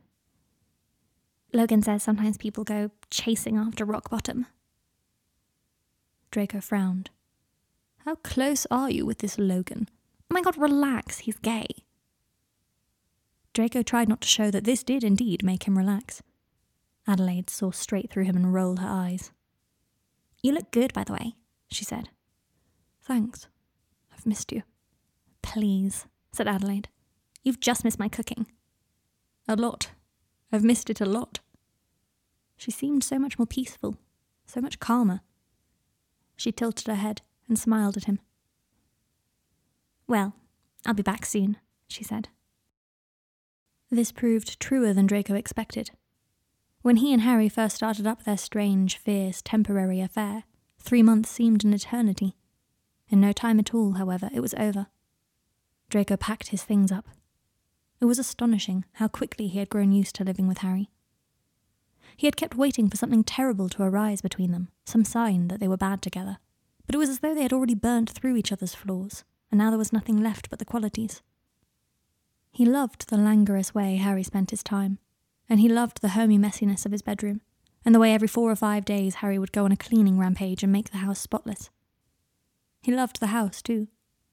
Logan 1.53 1.83
says 1.83 2.03
sometimes 2.03 2.37
people 2.39 2.65
go 2.65 2.91
chasing 3.11 3.57
after 3.57 3.85
rock 3.85 4.11
bottom. 4.11 4.47
Draco 6.31 6.61
frowned. 6.61 7.11
How 8.05 8.17
close 8.17 8.67
are 8.71 8.91
you 8.91 9.05
with 9.05 9.19
this 9.19 9.39
Logan? 9.39 9.89
Oh 10.31 10.35
my 10.35 10.43
god, 10.43 10.57
relax, 10.57 11.21
he's 11.21 11.37
gay. 11.39 11.67
Draco 13.53 13.83
tried 13.83 14.09
not 14.09 14.23
to 14.23 14.29
show 14.29 14.51
that 14.51 14.65
this 14.65 14.83
did 14.83 15.05
indeed 15.05 15.45
make 15.45 15.65
him 15.65 15.77
relax. 15.77 16.23
Adelaide 17.07 17.51
saw 17.51 17.71
straight 17.71 18.11
through 18.11 18.25
him 18.25 18.37
and 18.37 18.55
rolled 18.55 18.79
her 18.79 18.89
eyes. 18.89 19.31
You 20.43 20.53
look 20.53 20.71
good, 20.71 20.93
by 20.95 21.05
the 21.05 21.13
way, 21.13 21.35
she 21.71 21.85
said. 21.85 22.09
Thanks. 23.03 23.47
I've 24.23 24.27
missed 24.29 24.53
you. 24.53 24.63
Please, 25.43 26.07
said 26.33 26.47
Adelaide. 26.47 26.89
You've 27.43 27.59
just 27.59 27.83
missed 27.83 27.99
my 27.99 28.09
cooking. 28.09 28.47
A 29.49 29.57
lot, 29.57 29.91
I've 30.53 30.63
missed 30.63 30.89
it 30.89 31.01
a 31.01 31.05
lot. 31.05 31.41
She 32.57 32.71
seemed 32.71 33.03
so 33.03 33.19
much 33.19 33.37
more 33.37 33.47
peaceful, 33.47 33.97
so 34.47 34.61
much 34.61 34.79
calmer. 34.79 35.23
She 36.37 36.53
tilted 36.53 36.87
her 36.87 36.95
head 36.95 37.23
and 37.49 37.59
smiled 37.59 37.97
at 37.97 38.05
him. 38.05 38.21
Well, 40.07 40.37
I'll 40.87 40.95
be 40.95 41.03
back 41.03 41.27
soon, 41.27 41.57
she 41.89 42.05
said. 42.05 42.29
This 43.91 44.13
proved 44.13 44.61
truer 44.61 44.93
than 44.93 45.07
Draco 45.07 45.35
expected. 45.35 45.91
When 46.83 46.99
he 46.99 47.13
and 47.13 47.23
Harry 47.23 47.49
first 47.49 47.75
started 47.75 48.07
up 48.07 48.23
their 48.23 48.39
strange, 48.39 48.99
fierce, 48.99 49.43
temporary 49.43 50.01
affair, 50.01 50.45
three 50.79 51.03
months 51.03 51.29
seemed 51.29 51.65
an 51.65 51.75
eternity. 51.75 52.37
In 53.13 53.21
no 53.21 53.33
time 53.33 53.61
at 53.61 53.75
all, 53.75 53.93
however, 53.93 54.31
it 54.33 54.41
was 54.41 54.55
over. 54.55 54.87
Draco 55.91 56.17
packed 56.17 56.49
his 56.49 56.65
things 56.65 56.91
up. 56.91 57.07
It 58.01 58.07
was 58.07 58.19
astonishing 58.19 58.87
how 58.95 59.07
quickly 59.07 59.49
he 59.49 59.59
had 59.59 59.69
grown 59.69 59.93
used 59.93 60.15
to 60.17 60.25
living 60.25 60.49
with 60.49 60.59
Harry. 60.59 60.89
He 62.17 62.27
had 62.27 62.39
kept 62.39 62.57
waiting 62.57 62.89
for 62.89 62.97
something 62.97 63.23
terrible 63.23 63.69
to 63.69 63.83
arise 63.83 64.23
between 64.23 64.51
them, 64.51 64.69
some 64.87 65.05
sign 65.05 65.49
that 65.49 65.61
they 65.61 65.69
were 65.69 65.77
bad 65.77 66.01
together. 66.01 66.39
But 66.87 66.95
it 66.95 66.99
was 66.99 67.11
as 67.11 67.21
though 67.21 67.35
they 67.35 67.43
had 67.43 67.53
already 67.53 67.75
burnt 67.75 68.09
through 68.09 68.37
each 68.37 68.51
other's 68.51 68.75
flaws, 68.75 69.25
and 69.51 69.59
now 69.59 69.69
there 69.69 69.79
was 69.79 69.93
nothing 69.93 70.17
left 70.17 70.49
but 70.49 70.59
the 70.59 70.65
qualities. 70.65 71.21
He 72.51 72.65
loved 72.65 73.11
the 73.11 73.19
languorous 73.19 73.75
way 73.75 73.97
Harry 73.97 74.23
spent 74.23 74.53
his 74.53 74.63
time, 74.63 74.99
and 75.51 75.61
he 75.61 75.69
loved 75.69 76.01
the 76.01 76.11
homey 76.11 76.39
messiness 76.39 76.87
of 76.87 76.93
his 76.93 77.03
bedroom, 77.03 77.43
and 77.85 77.95
the 77.95 78.01
way 78.01 78.15
every 78.15 78.29
four 78.29 78.51
or 78.51 78.57
five 78.57 78.87
days 78.87 79.17
Harry 79.17 79.39
would 79.39 79.53
go 79.53 79.67
on 79.67 79.73
a 79.73 79.77
cleaning 79.77 80.19
rampage 80.19 80.63
and 80.63 80.73
make 80.73 80.91
the 80.91 80.99
house 80.99 81.21
spotless. 81.21 81.69
He 82.83 82.93
loved 82.93 83.21
the 83.21 83.29
house, 83.29 83.63
too, 83.63 83.89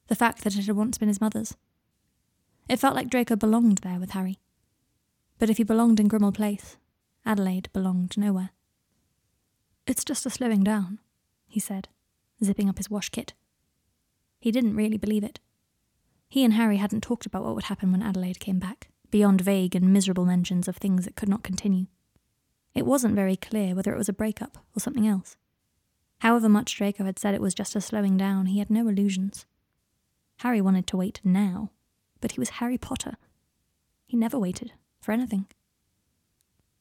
the 0.08 0.16
fact 0.16 0.44
that 0.44 0.56
it 0.56 0.66
had 0.66 0.76
once 0.76 0.98
been 0.98 1.08
his 1.08 1.22
mother's. 1.22 1.56
It 2.68 2.80
felt 2.80 2.96
like 2.96 3.10
Draco 3.10 3.36
belonged 3.36 3.80
there 3.80 4.00
with 4.00 4.12
Harry. 4.12 4.40
But 5.38 5.50
if 5.50 5.58
he 5.58 5.64
belonged 5.64 6.00
in 6.00 6.10
Grimmauld 6.10 6.36
Place, 6.36 6.78
Adelaide 7.26 7.70
belonged 7.74 8.18
nowhere. 8.18 8.50
It's 9.86 10.04
just 10.04 10.26
a 10.26 10.30
slowing 10.30 10.64
down, 10.64 11.00
he 11.48 11.60
said, 11.60 11.88
zipping 12.44 12.70
up 12.70 12.78
his 12.78 12.90
wash 12.90 13.10
kit. 13.10 13.34
He 14.40 14.52
didn't 14.52 14.76
really 14.76 14.98
believe 14.98 15.24
it. 15.24 15.40
He 16.28 16.44
and 16.44 16.54
Harry 16.54 16.78
hadn't 16.78 17.02
talked 17.02 17.26
about 17.26 17.44
what 17.44 17.56
would 17.56 17.66
happen 17.66 17.92
when 17.92 18.04
Adelaide 18.04 18.40
came 18.40 18.60
back, 18.60 18.90
beyond 19.10 19.42
vague 19.42 19.76
and 19.76 19.92
miserable 19.92 20.26
mentions 20.26 20.68
of 20.68 20.78
things 20.78 21.06
that 21.06 21.16
could 21.16 21.30
not 21.30 21.44
continue. 21.44 21.88
It 22.76 22.86
wasn't 22.86 23.16
very 23.16 23.36
clear 23.36 23.74
whether 23.74 23.94
it 23.94 23.98
was 23.98 24.10
a 24.10 24.14
breakup 24.14 24.58
or 24.76 24.80
something 24.80 25.08
else. 25.08 25.36
However 26.20 26.50
much 26.50 26.76
Draco 26.76 27.06
had 27.06 27.18
said 27.18 27.34
it 27.34 27.42
was 27.42 27.54
just 27.54 27.76
a 27.76 27.82
slowing 27.82 28.18
down, 28.18 28.48
he 28.48 28.60
had 28.60 28.70
no 28.70 28.88
illusions. 28.88 29.46
Harry 30.38 30.62
wanted 30.62 30.88
to 30.88 30.98
wait 30.98 31.22
now, 31.24 31.72
but 32.22 32.34
he 32.34 32.40
was 32.40 32.50
Harry 32.50 32.78
Potter. 32.78 33.16
He 34.06 34.18
never 34.18 34.38
waited 34.38 34.74
for 35.02 35.12
anything. 35.12 35.48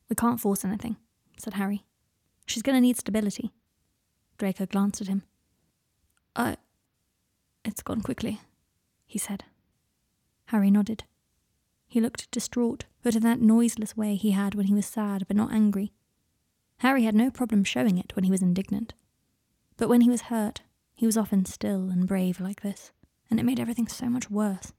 We 0.09 0.17
can't 0.17 0.41
force 0.41 0.65
anything, 0.65 0.97
said 1.37 1.55
Harry. 1.55 1.85
She's 2.47 2.63
going 2.63 2.77
to 2.77 2.81
need 2.81 2.97
stability. 2.97 3.53
Draco 4.39 4.67
glanced 4.67 5.01
at 5.01 5.09
him. 5.09 5.23
I. 6.35 6.57
It's 7.65 7.83
gone 7.83 8.01
quickly, 8.01 8.41
he 9.07 9.19
said. 9.19 9.45
Harry 10.47 10.71
nodded. 10.71 11.05
He 11.87 12.01
looked 12.01 12.31
distraught, 12.31 12.87
but 13.03 13.15
in 13.15 13.23
that 13.23 13.41
noiseless 13.41 13.97
way 13.97 14.15
he 14.15 14.31
had 14.31 14.55
when 14.55 14.67
he 14.67 14.75
was 14.75 14.87
sad 14.87 15.27
but 15.27 15.37
not 15.37 15.53
angry. 15.53 15.93
Harry 16.79 17.05
had 17.05 17.15
no 17.15 17.31
problem 17.31 17.65
showing 17.65 17.99
it 17.99 18.15
when 18.15 18.25
he 18.25 18.31
was 18.31 18.43
indignant. 18.43 18.95
But 19.79 19.89
when 19.89 20.03
he 20.03 20.11
was 20.11 20.23
hurt, 20.23 20.61
he 20.95 21.07
was 21.07 21.17
often 21.17 21.47
still 21.47 21.89
and 21.89 22.07
brave 22.07 22.41
like 22.41 22.61
this, 22.61 22.93
and 23.31 23.41
it 23.41 23.45
made 23.45 23.61
everything 23.61 23.89
so 23.89 24.07
much 24.07 24.29
worse. 24.29 24.73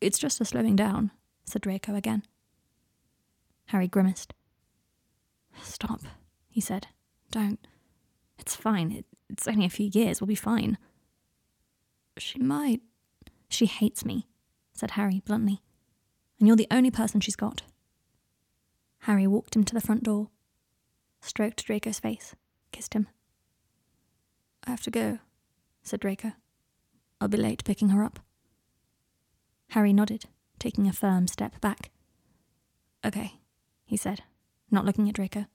It's 0.00 0.18
just 0.18 0.40
a 0.40 0.44
slowing 0.44 0.76
down, 0.76 1.12
said 1.46 1.62
Draco 1.62 1.94
again. 1.94 2.24
Harry 3.66 3.88
grimaced. 3.88 4.34
Stop, 5.62 6.00
he 6.48 6.60
said. 6.60 6.88
Don't. 7.30 7.66
It's 8.38 8.56
fine. 8.56 8.92
It, 8.92 9.06
it's 9.30 9.48
only 9.48 9.64
a 9.64 9.70
few 9.70 9.90
years. 9.92 10.20
We'll 10.20 10.28
be 10.28 10.34
fine. 10.34 10.78
She 12.18 12.38
might. 12.38 12.80
She 13.48 13.66
hates 13.66 14.04
me, 14.04 14.26
said 14.72 14.92
Harry 14.92 15.22
bluntly. 15.24 15.62
And 16.38 16.46
you're 16.46 16.56
the 16.56 16.68
only 16.70 16.90
person 16.90 17.20
she's 17.20 17.36
got. 17.36 17.62
Harry 19.00 19.26
walked 19.26 19.54
him 19.54 19.64
to 19.64 19.74
the 19.74 19.80
front 19.80 20.02
door, 20.02 20.28
stroked 21.20 21.64
Draco's 21.64 22.00
face, 22.00 22.34
kissed 22.72 22.94
him. 22.94 23.08
I 24.64 24.70
have 24.70 24.82
to 24.82 24.90
go, 24.90 25.18
said 25.82 26.00
Draco. 26.00 26.32
I'll 27.20 27.28
be 27.28 27.36
late 27.36 27.64
picking 27.64 27.88
her 27.90 28.04
up. 28.04 28.20
Harry 29.70 29.92
nodded, 29.92 30.26
taking 30.58 30.86
a 30.86 30.92
firm 30.92 31.26
step 31.26 31.60
back. 31.60 31.90
Okay, 33.04 33.34
he 33.84 33.96
said, 33.96 34.22
not 34.70 34.84
looking 34.84 35.08
at 35.08 35.14
Draco. 35.14 35.46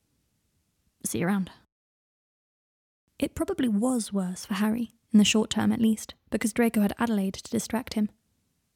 See 1.06 1.20
you 1.20 1.28
around. 1.28 1.52
It 3.20 3.36
probably 3.36 3.68
was 3.68 4.12
worse 4.12 4.46
for 4.46 4.56
Harry, 4.56 4.94
in 5.12 5.20
the 5.20 5.26
short 5.26 5.50
term 5.50 5.72
at 5.72 5.82
least, 5.82 6.16
because 6.30 6.54
Draco 6.54 6.82
had 6.82 6.94
Adelaide 6.98 7.36
to 7.36 7.52
distract 7.52 7.94
him. 7.94 8.10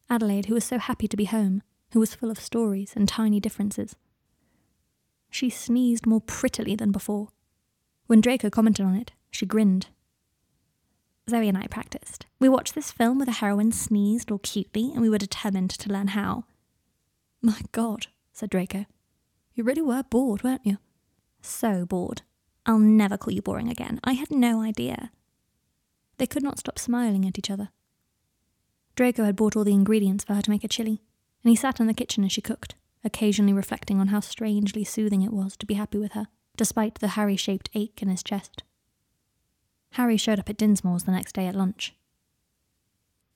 Adelaide, 0.08 0.46
who 0.46 0.54
was 0.54 0.64
so 0.64 0.78
happy 0.78 1.08
to 1.08 1.16
be 1.16 1.24
home, 1.24 1.62
who 1.92 2.00
was 2.00 2.14
full 2.14 2.30
of 2.30 2.40
stories 2.40 2.92
and 2.94 3.08
tiny 3.08 3.40
differences. 3.40 3.96
She 5.30 5.50
sneezed 5.50 6.06
more 6.06 6.20
prettily 6.20 6.74
than 6.76 6.92
before. 6.92 7.28
When 8.08 8.22
Draco 8.22 8.48
commented 8.48 8.86
on 8.86 8.96
it, 8.96 9.12
she 9.30 9.44
grinned. 9.44 9.88
Zoe 11.28 11.46
and 11.46 11.58
I 11.58 11.66
practiced. 11.66 12.24
We 12.40 12.48
watched 12.48 12.74
this 12.74 12.90
film 12.90 13.18
where 13.18 13.26
the 13.26 13.32
heroine 13.32 13.70
sneezed 13.70 14.30
all 14.30 14.38
cutely, 14.38 14.92
and 14.92 15.02
we 15.02 15.10
were 15.10 15.18
determined 15.18 15.70
to 15.72 15.92
learn 15.92 16.08
how. 16.08 16.44
My 17.42 17.60
God, 17.70 18.06
said 18.32 18.48
Draco. 18.48 18.86
You 19.52 19.62
really 19.62 19.82
were 19.82 20.02
bored, 20.02 20.42
weren't 20.42 20.64
you? 20.64 20.78
So 21.42 21.84
bored. 21.84 22.22
I'll 22.64 22.78
never 22.78 23.18
call 23.18 23.34
you 23.34 23.42
boring 23.42 23.68
again. 23.68 24.00
I 24.02 24.14
had 24.14 24.30
no 24.30 24.62
idea. 24.62 25.10
They 26.16 26.26
could 26.26 26.42
not 26.42 26.58
stop 26.58 26.78
smiling 26.78 27.26
at 27.26 27.38
each 27.38 27.50
other. 27.50 27.68
Draco 28.96 29.24
had 29.24 29.36
bought 29.36 29.54
all 29.54 29.64
the 29.64 29.74
ingredients 29.74 30.24
for 30.24 30.32
her 30.32 30.42
to 30.42 30.50
make 30.50 30.64
a 30.64 30.68
chili, 30.68 31.02
and 31.44 31.50
he 31.50 31.56
sat 31.56 31.78
in 31.78 31.86
the 31.86 31.92
kitchen 31.92 32.24
as 32.24 32.32
she 32.32 32.40
cooked, 32.40 32.74
occasionally 33.04 33.52
reflecting 33.52 34.00
on 34.00 34.08
how 34.08 34.20
strangely 34.20 34.82
soothing 34.82 35.20
it 35.20 35.32
was 35.32 35.58
to 35.58 35.66
be 35.66 35.74
happy 35.74 35.98
with 35.98 36.12
her, 36.12 36.28
despite 36.58 36.96
the 36.96 37.08
Harry 37.08 37.36
shaped 37.36 37.70
ache 37.72 38.02
in 38.02 38.08
his 38.08 38.22
chest. 38.22 38.62
Harry 39.92 40.18
showed 40.18 40.38
up 40.38 40.50
at 40.50 40.58
Dinsmore's 40.58 41.04
the 41.04 41.12
next 41.12 41.32
day 41.32 41.46
at 41.46 41.54
lunch. 41.54 41.94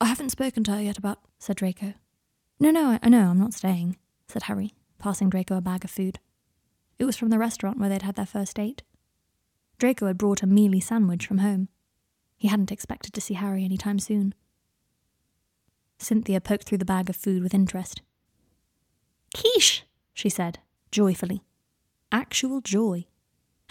I 0.01 0.07
haven't 0.07 0.31
spoken 0.31 0.65
to 0.65 0.73
her 0.73 0.83
yet 0.83 0.99
about, 0.99 1.21
said 1.39 1.57
Draco. 1.57 1.95
No, 2.61 2.71
no, 2.71 2.99
I 3.03 3.09
know, 3.09 3.31
I'm 3.31 3.39
not 3.39 3.55
staying, 3.55 3.97
said 4.27 4.45
Harry, 4.45 4.75
passing 4.99 5.31
Draco 5.31 5.57
a 5.57 5.61
bag 5.61 5.85
of 5.85 5.91
food. 5.91 6.19
It 6.99 7.05
was 7.05 7.17
from 7.17 7.31
the 7.31 7.39
restaurant 7.39 7.79
where 7.79 7.89
they'd 7.89 8.03
had 8.03 8.17
their 8.17 8.27
first 8.27 8.57
date. 8.57 8.83
Draco 9.79 10.07
had 10.07 10.19
brought 10.19 10.43
a 10.43 10.47
mealy 10.47 10.81
sandwich 10.81 11.27
from 11.27 11.39
home. 11.39 11.69
He 12.37 12.49
hadn't 12.49 12.73
expected 12.73 13.15
to 13.15 13.21
see 13.21 13.35
Harry 13.35 13.65
any 13.65 13.77
time 13.77 13.99
soon. 13.99 14.35
Cynthia 15.99 16.41
poked 16.41 16.65
through 16.65 16.79
the 16.79 16.85
bag 16.85 17.09
of 17.09 17.17
food 17.17 17.43
with 17.43 17.55
interest. 17.55 18.03
Quiche, 19.35 19.85
she 20.13 20.29
said, 20.29 20.59
joyfully. 20.91 21.43
Actual 22.11 22.61
joy. 22.61 23.07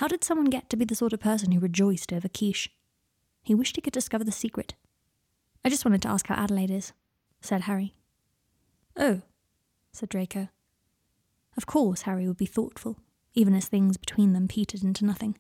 How 0.02 0.08
did 0.08 0.24
someone 0.24 0.50
get 0.50 0.68
to 0.72 0.78
be 0.78 0.84
the 0.84 0.96
sort 0.96 1.14
of 1.14 1.20
person 1.20 1.52
who 1.52 1.60
rejoiced 1.60 2.12
over 2.12 2.28
quiche? 2.28 2.72
He 3.44 3.54
wished 3.54 3.76
he 3.76 3.84
could 3.84 3.94
discover 3.94 4.24
the 4.24 4.32
secret. 4.32 4.74
I 5.64 5.70
just 5.70 5.86
wanted 5.86 6.02
to 6.02 6.08
ask 6.08 6.26
how 6.26 6.34
Adelaide 6.34 6.72
is, 6.72 6.94
said 7.40 7.62
Harry. 7.62 7.94
Oh, 8.98 9.22
said 9.92 10.10
Draco. 10.10 10.50
Of 11.56 11.68
course, 11.68 12.02
Harry 12.02 12.28
would 12.28 12.38
be 12.38 12.48
thoughtful, 12.48 12.98
even 13.36 13.54
as 13.54 13.68
things 13.68 13.96
between 13.96 14.34
them 14.34 14.48
petered 14.48 14.82
into 14.82 15.06
nothing. 15.06 15.38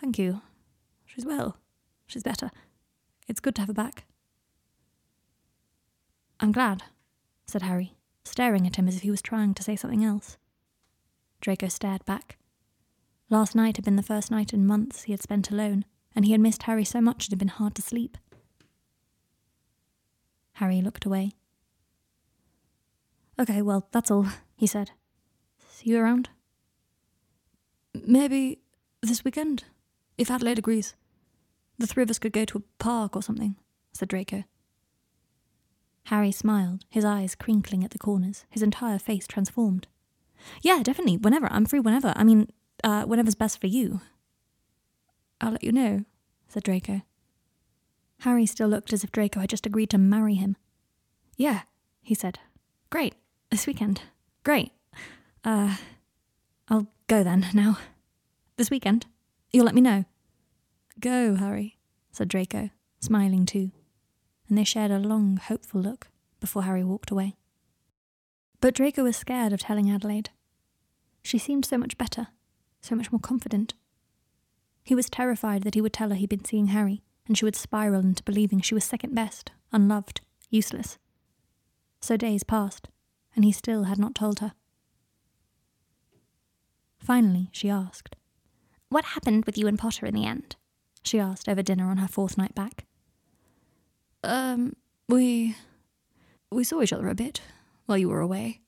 Thank 0.00 0.18
you. 0.18 0.40
She's 1.06 1.24
well. 1.24 1.58
She's 2.08 2.24
better. 2.24 2.50
It's 3.28 3.38
good 3.38 3.54
to 3.54 3.60
have 3.60 3.68
her 3.68 3.72
back. 3.72 4.04
I'm 6.40 6.50
glad, 6.50 6.82
said 7.46 7.62
Harry, 7.62 7.94
staring 8.24 8.66
at 8.66 8.74
him 8.74 8.88
as 8.88 8.96
if 8.96 9.02
he 9.02 9.12
was 9.12 9.22
trying 9.22 9.54
to 9.54 9.62
say 9.62 9.76
something 9.76 10.04
else. 10.04 10.38
Draco 11.40 11.68
stared 11.68 12.04
back. 12.04 12.36
Last 13.30 13.54
night 13.54 13.76
had 13.76 13.84
been 13.84 13.96
the 13.96 14.02
first 14.02 14.30
night 14.30 14.54
in 14.54 14.66
months 14.66 15.02
he 15.02 15.12
had 15.12 15.22
spent 15.22 15.50
alone, 15.50 15.84
and 16.14 16.24
he 16.24 16.32
had 16.32 16.40
missed 16.40 16.62
Harry 16.62 16.84
so 16.84 17.00
much 17.00 17.26
it 17.26 17.30
had 17.30 17.38
been 17.38 17.48
hard 17.48 17.74
to 17.74 17.82
sleep. 17.82 18.16
Harry 20.54 20.80
looked 20.80 21.04
away. 21.04 21.32
Okay, 23.38 23.62
well, 23.62 23.86
that's 23.92 24.10
all, 24.10 24.26
he 24.56 24.66
said. 24.66 24.92
See 25.70 25.90
you 25.90 26.00
around? 26.00 26.30
Maybe 27.94 28.60
this 29.02 29.24
weekend, 29.24 29.64
if 30.16 30.30
Adelaide 30.30 30.58
agrees. 30.58 30.94
The 31.78 31.86
three 31.86 32.02
of 32.02 32.10
us 32.10 32.18
could 32.18 32.32
go 32.32 32.44
to 32.46 32.58
a 32.58 32.82
park 32.82 33.14
or 33.14 33.22
something, 33.22 33.56
said 33.92 34.08
Draco. 34.08 34.44
Harry 36.04 36.32
smiled, 36.32 36.84
his 36.88 37.04
eyes 37.04 37.34
crinkling 37.34 37.84
at 37.84 37.90
the 37.90 37.98
corners, 37.98 38.46
his 38.48 38.62
entire 38.62 38.98
face 38.98 39.26
transformed. 39.26 39.86
Yeah, 40.62 40.82
definitely, 40.82 41.18
whenever. 41.18 41.46
I'm 41.52 41.66
free 41.66 41.80
whenever. 41.80 42.12
I 42.16 42.24
mean, 42.24 42.48
uh, 42.84 43.04
whenever's 43.04 43.34
best 43.34 43.60
for 43.60 43.66
you. 43.66 44.00
I'll 45.40 45.52
let 45.52 45.64
you 45.64 45.72
know, 45.72 46.04
said 46.48 46.64
Draco. 46.64 47.02
Harry 48.20 48.46
still 48.46 48.68
looked 48.68 48.92
as 48.92 49.04
if 49.04 49.12
Draco 49.12 49.40
had 49.40 49.50
just 49.50 49.66
agreed 49.66 49.90
to 49.90 49.98
marry 49.98 50.34
him. 50.34 50.56
Yeah, 51.36 51.62
he 52.02 52.14
said. 52.14 52.40
Great. 52.90 53.14
This 53.50 53.66
weekend. 53.66 54.02
Great. 54.44 54.72
Uh, 55.44 55.76
I'll 56.68 56.88
go 57.06 57.22
then, 57.22 57.46
now. 57.54 57.78
This 58.56 58.70
weekend. 58.70 59.06
You'll 59.52 59.64
let 59.64 59.74
me 59.74 59.80
know. 59.80 60.04
Go, 61.00 61.36
Harry, 61.36 61.78
said 62.10 62.28
Draco, 62.28 62.70
smiling 63.00 63.46
too, 63.46 63.70
and 64.48 64.58
they 64.58 64.64
shared 64.64 64.90
a 64.90 64.98
long, 64.98 65.36
hopeful 65.36 65.80
look 65.80 66.08
before 66.40 66.64
Harry 66.64 66.82
walked 66.82 67.10
away. 67.10 67.36
But 68.60 68.74
Draco 68.74 69.04
was 69.04 69.16
scared 69.16 69.52
of 69.52 69.60
telling 69.60 69.88
Adelaide. 69.88 70.30
She 71.22 71.38
seemed 71.38 71.64
so 71.64 71.78
much 71.78 71.96
better, 71.96 72.28
so 72.80 72.94
much 72.94 73.12
more 73.12 73.20
confident. 73.20 73.74
He 74.84 74.94
was 74.94 75.10
terrified 75.10 75.62
that 75.62 75.74
he 75.74 75.80
would 75.80 75.92
tell 75.92 76.10
her 76.10 76.14
he'd 76.14 76.30
been 76.30 76.44
seeing 76.44 76.68
Harry, 76.68 77.02
and 77.26 77.36
she 77.36 77.44
would 77.44 77.56
spiral 77.56 78.00
into 78.00 78.22
believing 78.22 78.60
she 78.60 78.74
was 78.74 78.84
second 78.84 79.14
best, 79.14 79.52
unloved, 79.72 80.20
useless. 80.50 80.98
So 82.00 82.16
days 82.16 82.42
passed, 82.42 82.88
and 83.36 83.44
he 83.44 83.52
still 83.52 83.84
had 83.84 83.98
not 83.98 84.14
told 84.14 84.40
her. 84.40 84.52
Finally, 86.98 87.50
she 87.52 87.68
asked, 87.68 88.16
What 88.88 89.04
happened 89.06 89.44
with 89.44 89.58
you 89.58 89.66
and 89.66 89.78
Potter 89.78 90.06
in 90.06 90.14
the 90.14 90.26
end? 90.26 90.56
She 91.02 91.18
asked 91.18 91.48
over 91.48 91.62
dinner 91.62 91.90
on 91.90 91.98
her 91.98 92.08
fourth 92.08 92.36
night 92.36 92.54
back. 92.54 92.84
Um, 94.24 94.74
we. 95.08 95.56
we 96.50 96.64
saw 96.64 96.82
each 96.82 96.92
other 96.92 97.08
a 97.08 97.14
bit 97.14 97.40
while 97.86 97.98
you 97.98 98.08
were 98.08 98.20
away. 98.20 98.60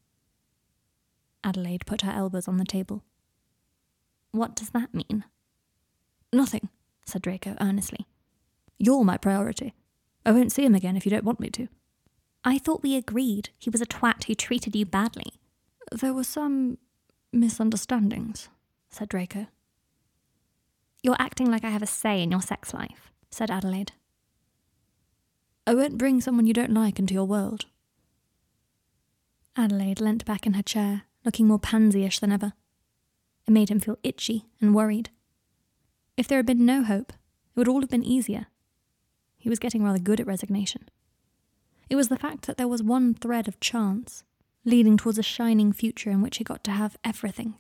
Adelaide 1.43 1.87
put 1.87 2.03
her 2.03 2.13
elbows 2.13 2.47
on 2.49 2.59
the 2.59 2.65
table. 2.65 3.03
What 4.33 4.55
does 4.55 4.71
that 4.71 4.95
mean? 4.95 5.25
Nothing, 6.33 6.69
said 7.05 7.23
Draco 7.23 7.57
earnestly. 7.61 8.07
You're 8.79 9.05
my 9.05 9.17
priority. 9.17 9.75
I 10.25 10.33
won't 10.33 10.53
see 10.53 10.65
him 10.65 10.75
again 10.75 10.97
if 10.97 11.05
you 11.05 11.11
don't 11.11 11.25
want 11.25 11.41
me 11.41 11.51
to. 11.51 11.69
I 12.45 12.59
thought 12.59 12.83
we 12.83 12.97
agreed 12.97 13.51
he 13.59 13.71
was 13.71 13.81
a 13.81 13.87
twat 13.87 14.25
who 14.25 14.35
treated 14.35 14.75
you 14.75 14.87
badly. 14.87 15.35
There 15.93 16.15
were 16.15 16.25
some 16.25 16.79
misunderstandings, 17.33 18.49
said 18.89 19.09
Draco. 19.09 19.47
You're 21.03 21.17
acting 21.19 21.51
like 21.51 21.65
I 21.65 21.71
have 21.71 21.83
a 21.83 21.87
say 21.87 22.23
in 22.23 22.31
your 22.31 22.43
sex 22.43 22.73
life, 22.73 23.11
said 23.31 23.51
Adelaide. 23.51 23.93
I 25.67 25.75
won't 25.75 25.99
bring 25.99 26.21
someone 26.21 26.47
you 26.47 26.55
don't 26.55 26.73
like 26.73 26.99
into 26.99 27.15
your 27.15 27.25
world. 27.25 27.67
Adelaide 29.57 30.01
leant 30.01 30.25
back 30.25 30.47
in 30.47 30.55
her 30.55 30.63
chair, 30.63 31.03
looking 31.25 31.47
more 31.47 31.59
pansy-ish 31.59 32.19
than 32.19 32.33
ever. 32.33 32.53
It 33.47 33.51
made 33.51 33.71
him 33.71 33.81
feel 33.81 33.99
itchy 34.03 34.47
and 34.61 34.75
worried. 34.75 35.11
If 36.17 36.29
there 36.29 36.39
had 36.39 36.47
been 36.47 36.67
no 36.67 36.83
hope, 36.83 37.13
it 37.13 37.57
would 37.57 37.69
all 37.69 37.81
have 37.81 37.91
been 37.91 38.05
easier. 38.05 38.47
He 39.37 39.49
was 39.49 39.59
getting 39.59 39.83
rather 39.83 39.99
good 39.99 40.21
at 40.21 40.27
resignation. 40.27 40.89
It 41.89 41.97
was 41.97 42.09
the 42.09 42.19
fact 42.19 42.47
that 42.47 42.57
there 42.57 42.69
was 42.69 42.83
one 42.83 43.15
thread 43.15 43.49
of 43.49 43.59
chance 43.59 44.23
leading 44.65 44.97
towards 44.97 45.19
a 45.19 45.23
shining 45.23 45.73
future 45.73 46.11
in 46.11 46.23
which 46.23 46.37
he 46.37 46.45
got 46.45 46.63
to 46.65 46.71
have 46.71 46.97
everything 47.03 47.55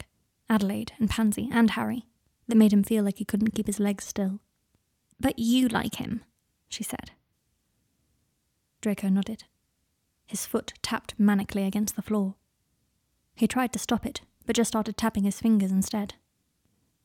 Adelaide 0.48 0.92
and 0.98 1.08
Pansy 1.08 1.48
and 1.52 1.70
Harry 1.70 2.06
that 2.48 2.56
made 2.56 2.72
him 2.72 2.82
feel 2.82 3.04
like 3.04 3.18
he 3.18 3.24
couldn't 3.24 3.54
keep 3.54 3.66
his 3.66 3.80
legs 3.80 4.04
still. 4.04 4.40
But 5.18 5.38
you 5.38 5.68
like 5.68 5.96
him, 5.96 6.22
she 6.68 6.82
said. 6.82 7.12
Draco 8.80 9.08
nodded. 9.08 9.44
His 10.26 10.46
foot 10.46 10.74
tapped 10.82 11.18
manically 11.20 11.66
against 11.66 11.96
the 11.96 12.02
floor. 12.02 12.34
He 13.34 13.46
tried 13.46 13.72
to 13.72 13.78
stop 13.78 14.04
it, 14.04 14.22
but 14.46 14.56
just 14.56 14.68
started 14.68 14.96
tapping 14.96 15.24
his 15.24 15.40
fingers 15.40 15.70
instead. 15.70 16.14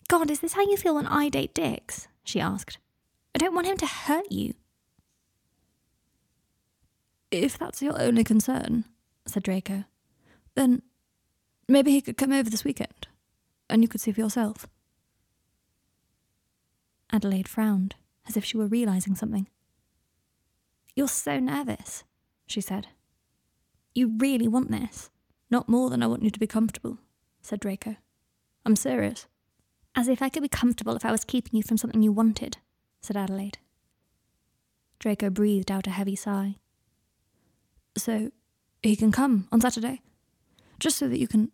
God, 0.07 0.29
is 0.29 0.39
this 0.39 0.53
how 0.53 0.61
you 0.61 0.77
feel 0.77 0.95
when 0.95 1.07
I 1.07 1.29
date 1.29 1.53
dicks? 1.53 2.07
she 2.23 2.39
asked. 2.39 2.77
I 3.33 3.37
don't 3.37 3.53
want 3.53 3.67
him 3.67 3.77
to 3.77 3.85
hurt 3.85 4.31
you. 4.31 4.53
If 7.31 7.57
that's 7.57 7.81
your 7.81 8.01
only 8.01 8.23
concern, 8.23 8.85
said 9.25 9.43
Draco, 9.43 9.83
then 10.55 10.81
maybe 11.67 11.91
he 11.91 12.01
could 12.01 12.17
come 12.17 12.31
over 12.31 12.49
this 12.49 12.63
weekend, 12.63 13.07
and 13.69 13.81
you 13.81 13.87
could 13.87 14.01
see 14.01 14.11
for 14.11 14.21
yourself. 14.21 14.67
Adelaide 17.11 17.47
frowned, 17.47 17.95
as 18.27 18.37
if 18.37 18.45
she 18.45 18.57
were 18.57 18.67
realizing 18.67 19.15
something. 19.15 19.47
You're 20.95 21.07
so 21.07 21.39
nervous, 21.39 22.03
she 22.47 22.61
said. 22.61 22.87
You 23.93 24.15
really 24.17 24.47
want 24.47 24.71
this? 24.71 25.09
Not 25.51 25.69
more 25.69 25.89
than 25.89 26.01
I 26.01 26.07
want 26.07 26.23
you 26.23 26.29
to 26.29 26.39
be 26.39 26.47
comfortable, 26.47 26.99
said 27.45 27.59
Draco. 27.59 27.95
I'm 28.65 28.75
serious. 28.75 29.27
As 29.95 30.07
if 30.07 30.21
I 30.21 30.29
could 30.29 30.43
be 30.43 30.49
comfortable 30.49 30.95
if 30.95 31.05
I 31.05 31.11
was 31.11 31.23
keeping 31.23 31.55
you 31.55 31.63
from 31.63 31.77
something 31.77 32.01
you 32.01 32.11
wanted, 32.11 32.57
said 33.01 33.15
Adelaide. 33.15 33.59
Draco 34.99 35.29
breathed 35.29 35.71
out 35.71 35.87
a 35.87 35.91
heavy 35.91 36.15
sigh. 36.15 36.55
So, 37.97 38.31
he 38.81 38.95
can 38.95 39.11
come 39.11 39.47
on 39.51 39.61
Saturday? 39.61 40.01
Just 40.79 40.97
so 40.97 41.07
that 41.07 41.19
you 41.19 41.27
can. 41.27 41.51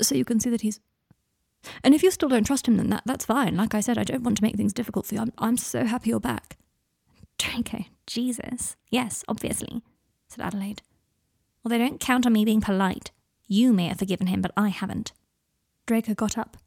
so 0.00 0.14
you 0.14 0.24
can 0.24 0.40
see 0.40 0.50
that 0.50 0.62
he's. 0.62 0.80
And 1.82 1.94
if 1.94 2.02
you 2.02 2.10
still 2.10 2.28
don't 2.28 2.46
trust 2.46 2.68
him, 2.68 2.76
then 2.76 2.88
that, 2.90 3.02
that's 3.04 3.24
fine. 3.24 3.56
Like 3.56 3.74
I 3.74 3.80
said, 3.80 3.98
I 3.98 4.04
don't 4.04 4.22
want 4.22 4.36
to 4.38 4.44
make 4.44 4.56
things 4.56 4.72
difficult 4.72 5.06
for 5.06 5.16
you. 5.16 5.20
I'm, 5.20 5.32
I'm 5.38 5.56
so 5.56 5.84
happy 5.84 6.10
you're 6.10 6.20
back. 6.20 6.56
Draco, 7.36 7.84
Jesus. 8.06 8.76
Yes, 8.90 9.24
obviously, 9.28 9.82
said 10.28 10.44
Adelaide. 10.44 10.82
Well, 11.62 11.70
they 11.70 11.78
don't 11.78 12.00
count 12.00 12.26
on 12.26 12.32
me 12.32 12.44
being 12.44 12.60
polite. 12.60 13.10
You 13.48 13.72
may 13.72 13.88
have 13.88 13.98
forgiven 13.98 14.26
him, 14.26 14.42
but 14.42 14.52
I 14.56 14.68
haven't. 14.68 15.12
Draco 15.86 16.12
got 16.12 16.36
up, 16.36 16.58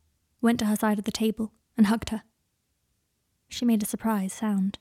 went 0.41 0.57
to 0.59 0.65
her 0.65 0.75
side 0.75 0.97
of 0.97 1.05
the 1.05 1.11
table, 1.11 1.53
and 1.77 1.87
hugged 1.87 2.09
her. 2.09 2.23
She 3.47 3.65
made 3.65 3.83
a 3.83 3.85
surprised 3.85 4.35
sound. 4.35 4.79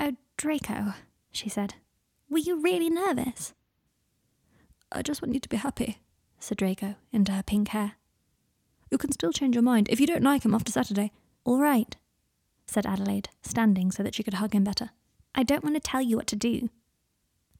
Oh, 0.00 0.16
Draco, 0.38 0.94
she 1.30 1.50
said. 1.50 1.74
Were 2.30 2.38
you 2.38 2.60
really 2.62 2.88
nervous? 2.88 3.52
I 4.90 5.02
just 5.02 5.20
want 5.20 5.34
you 5.34 5.40
to 5.40 5.48
be 5.48 5.58
happy, 5.58 5.98
said 6.38 6.58
Draco 6.58 6.94
into 7.12 7.32
her 7.32 7.42
pink 7.42 7.68
hair. 7.68 7.92
You 8.90 8.96
can 8.96 9.12
still 9.12 9.32
change 9.32 9.54
your 9.54 9.62
mind 9.62 9.88
if 9.90 10.00
you 10.00 10.06
don't 10.06 10.22
like 10.22 10.44
him 10.44 10.54
after 10.54 10.72
Saturday. 10.72 11.12
All 11.44 11.58
right, 11.58 11.94
said 12.66 12.86
Adelaide, 12.86 13.28
standing 13.42 13.90
so 13.90 14.02
that 14.02 14.14
she 14.14 14.22
could 14.22 14.34
hug 14.34 14.54
him 14.54 14.64
better. 14.64 14.90
I 15.34 15.42
don't 15.42 15.64
want 15.64 15.76
to 15.76 15.80
tell 15.80 16.00
you 16.00 16.16
what 16.16 16.28
to 16.28 16.36
do. 16.36 16.70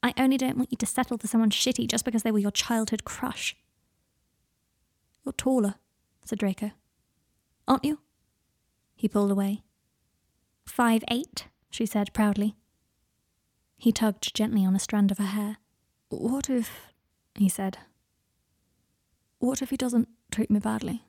I 0.04 0.12
only 0.18 0.36
don't 0.36 0.58
want 0.58 0.70
you 0.70 0.76
to 0.76 0.84
settle 0.84 1.16
for 1.16 1.26
someone 1.26 1.48
shitty 1.48 1.88
just 1.88 2.04
because 2.04 2.24
they 2.24 2.30
were 2.30 2.38
your 2.38 2.50
childhood 2.50 3.04
crush. 3.04 3.56
You're 5.24 5.32
taller, 5.32 5.76
said 6.26 6.40
Draco. 6.40 6.72
Aren't 7.66 7.86
you? 7.86 8.00
He 8.94 9.08
pulled 9.08 9.30
away. 9.30 9.62
Five 10.66 11.04
eight, 11.10 11.46
she 11.70 11.86
said 11.86 12.12
proudly. 12.12 12.54
He 13.78 13.92
tugged 13.92 14.34
gently 14.34 14.66
on 14.66 14.76
a 14.76 14.78
strand 14.78 15.10
of 15.10 15.16
her 15.16 15.24
hair. 15.24 15.56
What 16.10 16.50
if, 16.50 16.92
he 17.34 17.48
said, 17.48 17.78
what 19.38 19.62
if 19.62 19.70
he 19.70 19.76
doesn't 19.78 20.08
treat 20.30 20.50
me 20.50 20.60
badly? 20.60 21.02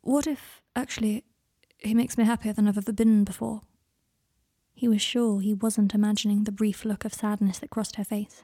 What 0.00 0.26
if, 0.26 0.60
actually, 0.74 1.22
he 1.78 1.94
makes 1.94 2.18
me 2.18 2.24
happier 2.24 2.52
than 2.52 2.66
I've 2.66 2.78
ever 2.78 2.92
been 2.92 3.22
before? 3.22 3.60
He 4.74 4.88
was 4.88 5.00
sure 5.00 5.40
he 5.40 5.54
wasn't 5.54 5.94
imagining 5.94 6.44
the 6.44 6.52
brief 6.52 6.84
look 6.84 7.04
of 7.04 7.14
sadness 7.14 7.58
that 7.60 7.70
crossed 7.70 7.96
her 7.96 8.04
face. 8.04 8.42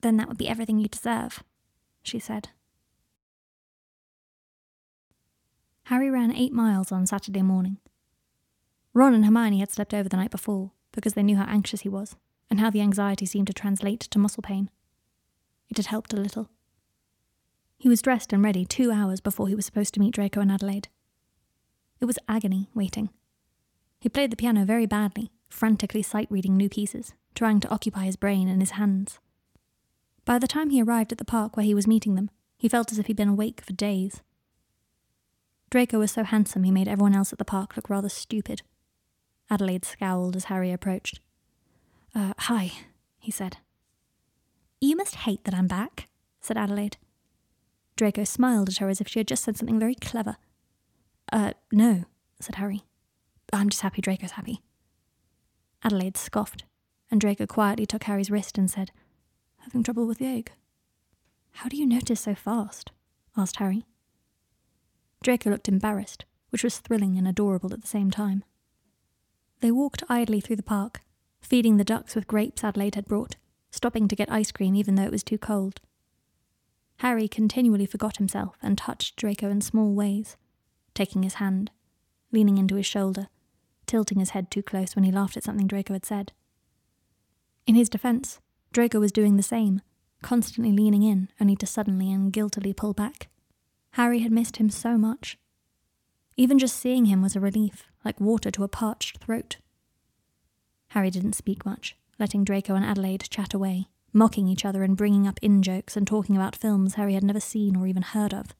Then 0.00 0.16
that 0.16 0.28
would 0.28 0.38
be 0.38 0.48
everything 0.48 0.78
you 0.78 0.88
deserve, 0.88 1.42
she 2.02 2.18
said. 2.18 2.50
Harry 5.84 6.10
ran 6.10 6.34
eight 6.34 6.52
miles 6.52 6.92
on 6.92 7.06
Saturday 7.06 7.42
morning. 7.42 7.78
Ron 8.92 9.14
and 9.14 9.24
Hermione 9.24 9.60
had 9.60 9.70
slept 9.70 9.94
over 9.94 10.08
the 10.08 10.16
night 10.16 10.30
before 10.30 10.72
because 10.92 11.14
they 11.14 11.22
knew 11.22 11.36
how 11.36 11.46
anxious 11.46 11.80
he 11.80 11.88
was 11.88 12.16
and 12.50 12.60
how 12.60 12.70
the 12.70 12.80
anxiety 12.80 13.24
seemed 13.24 13.46
to 13.46 13.52
translate 13.52 14.00
to 14.00 14.18
muscle 14.18 14.42
pain. 14.42 14.70
It 15.70 15.76
had 15.76 15.86
helped 15.86 16.12
a 16.12 16.16
little. 16.16 16.50
He 17.78 17.88
was 17.88 18.02
dressed 18.02 18.32
and 18.32 18.42
ready 18.42 18.64
two 18.64 18.90
hours 18.90 19.20
before 19.20 19.48
he 19.48 19.54
was 19.54 19.64
supposed 19.64 19.94
to 19.94 20.00
meet 20.00 20.14
Draco 20.14 20.40
and 20.40 20.50
Adelaide. 20.50 20.88
It 22.00 22.06
was 22.06 22.18
agony 22.28 22.68
waiting. 22.74 23.10
He 24.00 24.08
played 24.08 24.30
the 24.30 24.36
piano 24.36 24.64
very 24.64 24.86
badly, 24.86 25.32
frantically 25.48 26.02
sight 26.02 26.28
reading 26.30 26.56
new 26.56 26.68
pieces, 26.68 27.14
trying 27.34 27.60
to 27.60 27.68
occupy 27.68 28.04
his 28.04 28.16
brain 28.16 28.48
and 28.48 28.60
his 28.62 28.72
hands. 28.72 29.18
By 30.24 30.38
the 30.38 30.46
time 30.46 30.70
he 30.70 30.82
arrived 30.82 31.12
at 31.12 31.18
the 31.18 31.24
park 31.24 31.56
where 31.56 31.66
he 31.66 31.74
was 31.74 31.86
meeting 31.86 32.14
them, 32.14 32.30
he 32.58 32.68
felt 32.68 32.92
as 32.92 32.98
if 32.98 33.06
he'd 33.06 33.16
been 33.16 33.28
awake 33.28 33.60
for 33.60 33.72
days. 33.72 34.22
Draco 35.70 35.98
was 35.98 36.12
so 36.12 36.24
handsome 36.24 36.64
he 36.64 36.70
made 36.70 36.88
everyone 36.88 37.14
else 37.14 37.32
at 37.32 37.38
the 37.38 37.44
park 37.44 37.76
look 37.76 37.90
rather 37.90 38.08
stupid. 38.08 38.62
Adelaide 39.50 39.84
scowled 39.84 40.36
as 40.36 40.44
Harry 40.44 40.72
approached. 40.72 41.20
Uh, 42.14 42.34
hi, 42.38 42.72
he 43.18 43.30
said. 43.30 43.58
You 44.80 44.96
must 44.96 45.16
hate 45.16 45.44
that 45.44 45.54
I'm 45.54 45.66
back, 45.66 46.08
said 46.40 46.56
Adelaide. 46.56 46.96
Draco 47.96 48.24
smiled 48.24 48.68
at 48.68 48.78
her 48.78 48.88
as 48.88 49.00
if 49.00 49.08
she 49.08 49.18
had 49.18 49.28
just 49.28 49.42
said 49.42 49.56
something 49.56 49.78
very 49.78 49.94
clever. 49.94 50.36
Uh, 51.32 51.52
no, 51.72 52.04
said 52.40 52.54
Harry. 52.56 52.84
I'm 53.52 53.70
just 53.70 53.82
happy 53.82 54.02
Draco's 54.02 54.32
happy. 54.32 54.62
Adelaide 55.82 56.16
scoffed, 56.16 56.64
and 57.10 57.20
Draco 57.20 57.46
quietly 57.46 57.86
took 57.86 58.04
Harry's 58.04 58.30
wrist 58.30 58.58
and 58.58 58.70
said, 58.70 58.90
Having 59.58 59.84
trouble 59.84 60.06
with 60.06 60.18
the 60.18 60.26
egg? 60.26 60.52
How 61.52 61.68
do 61.68 61.76
you 61.76 61.86
notice 61.86 62.20
so 62.20 62.34
fast? 62.34 62.92
asked 63.36 63.56
Harry. 63.56 63.84
Draco 65.22 65.50
looked 65.50 65.68
embarrassed, 65.68 66.24
which 66.50 66.64
was 66.64 66.78
thrilling 66.78 67.16
and 67.16 67.26
adorable 67.26 67.72
at 67.72 67.80
the 67.80 67.88
same 67.88 68.10
time. 68.10 68.44
They 69.60 69.70
walked 69.70 70.04
idly 70.08 70.40
through 70.40 70.56
the 70.56 70.62
park, 70.62 71.02
feeding 71.40 71.76
the 71.76 71.84
ducks 71.84 72.14
with 72.14 72.26
grapes 72.26 72.62
Adelaide 72.62 72.94
had 72.94 73.06
brought, 73.06 73.36
stopping 73.70 74.08
to 74.08 74.16
get 74.16 74.30
ice 74.30 74.52
cream 74.52 74.74
even 74.74 74.94
though 74.94 75.04
it 75.04 75.10
was 75.10 75.24
too 75.24 75.38
cold. 75.38 75.80
Harry 76.98 77.28
continually 77.28 77.86
forgot 77.86 78.16
himself 78.16 78.56
and 78.62 78.76
touched 78.76 79.16
Draco 79.16 79.48
in 79.48 79.60
small 79.60 79.92
ways, 79.92 80.36
taking 80.94 81.22
his 81.22 81.34
hand, 81.34 81.70
leaning 82.32 82.58
into 82.58 82.74
his 82.74 82.86
shoulder, 82.86 83.28
tilting 83.88 84.20
his 84.20 84.30
head 84.30 84.50
too 84.50 84.62
close 84.62 84.94
when 84.94 85.04
he 85.04 85.10
laughed 85.10 85.36
at 85.36 85.42
something 85.42 85.66
Draco 85.66 85.94
had 85.94 86.04
said. 86.04 86.32
In 87.66 87.74
his 87.74 87.88
defense, 87.88 88.40
Draco 88.72 89.00
was 89.00 89.12
doing 89.12 89.36
the 89.36 89.42
same, 89.42 89.82
constantly 90.22 90.72
leaning 90.72 91.02
in, 91.02 91.28
only 91.40 91.56
to 91.56 91.66
suddenly 91.66 92.12
and 92.12 92.32
guiltily 92.32 92.72
pull 92.72 92.92
back. 92.92 93.28
Harry 93.92 94.20
had 94.20 94.32
missed 94.32 94.58
him 94.58 94.70
so 94.70 94.96
much. 94.96 95.38
Even 96.36 96.58
just 96.58 96.76
seeing 96.76 97.06
him 97.06 97.22
was 97.22 97.34
a 97.34 97.40
relief, 97.40 97.86
like 98.04 98.20
water 98.20 98.50
to 98.50 98.62
a 98.62 98.68
parched 98.68 99.18
throat. 99.18 99.56
Harry 100.88 101.10
didn't 101.10 101.34
speak 101.34 101.66
much, 101.66 101.96
letting 102.18 102.44
Draco 102.44 102.74
and 102.74 102.84
Adelaide 102.84 103.28
chat 103.28 103.54
away, 103.54 103.88
mocking 104.12 104.48
each 104.48 104.64
other 104.64 104.82
and 104.82 104.96
bringing 104.96 105.26
up 105.26 105.38
in 105.42 105.62
jokes 105.62 105.96
and 105.96 106.06
talking 106.06 106.36
about 106.36 106.56
films 106.56 106.94
Harry 106.94 107.14
had 107.14 107.24
never 107.24 107.40
seen 107.40 107.76
or 107.76 107.86
even 107.86 108.02
heard 108.02 108.32
of. 108.32 108.54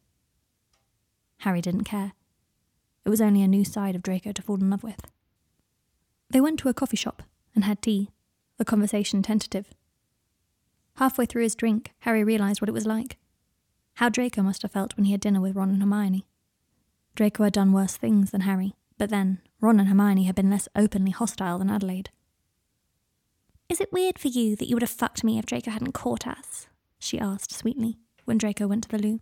Harry 1.39 1.61
didn't 1.61 1.85
care. 1.85 2.13
It 3.05 3.11
was 3.11 3.21
only 3.21 3.43
a 3.43 3.49
new 3.49 3.65
side 3.65 3.95
of 3.95 4.03
Draco 4.03 4.33
to 4.33 4.43
fall 4.43 4.61
in 4.61 4.71
love 4.71 4.83
with. 4.83 5.07
They 6.31 6.41
went 6.41 6.59
to 6.61 6.69
a 6.69 6.75
coffee 6.75 6.97
shop 6.97 7.23
and 7.55 7.65
had 7.65 7.81
tea, 7.81 8.11
the 8.59 8.65
conversation 8.65 9.23
tentative. 9.23 9.71
Halfway 10.97 11.27
through 11.27 11.45
his 11.45 11.55
drink, 11.55 11.93
Harry 12.01 12.23
realised 12.23 12.61
what 12.61 12.69
it 12.69 12.75
was 12.75 12.87
like. 12.87 13.17
How 13.95 14.09
Draco 14.09 14.43
must 14.43 14.63
have 14.63 14.73
felt 14.73 14.97
when 14.97 15.07
he 15.07 15.13
had 15.13 15.21
dinner 15.21 15.41
with 15.41 15.57
Ron 15.57 15.71
and 15.71 15.81
Hermione. 15.81 16.27
Draco 17.15 17.45
had 17.45 17.53
done 17.53 17.73
worse 17.73 17.97
things 17.97 18.31
than 18.31 18.43
Harry, 18.43 18.75
but 18.99 19.11
then 19.11 19.41
Ron 19.61 19.81
and 19.81 19.89
Hermione 19.89 20.25
had 20.25 20.35
been 20.35 20.51
less 20.51 20.69
openly 20.77 21.11
hostile 21.11 21.59
than 21.59 21.71
Adelaide. 21.71 22.11
Is 23.69 23.81
it 23.81 23.93
weird 23.93 24.19
for 24.19 24.29
you 24.29 24.57
that 24.57 24.69
you 24.69 24.77
would 24.77 24.83
have 24.83 24.91
fucked 24.91 25.25
me 25.25 25.39
if 25.39 25.47
Draco 25.47 25.71
hadn't 25.71 25.93
caught 25.93 26.27
us? 26.27 26.67
she 26.99 27.19
asked 27.19 27.53
sweetly 27.53 27.99
when 28.25 28.39
Draco 28.39 28.67
went 28.67 28.85
to 28.85 28.89
the 28.89 28.99
loo. 28.99 29.21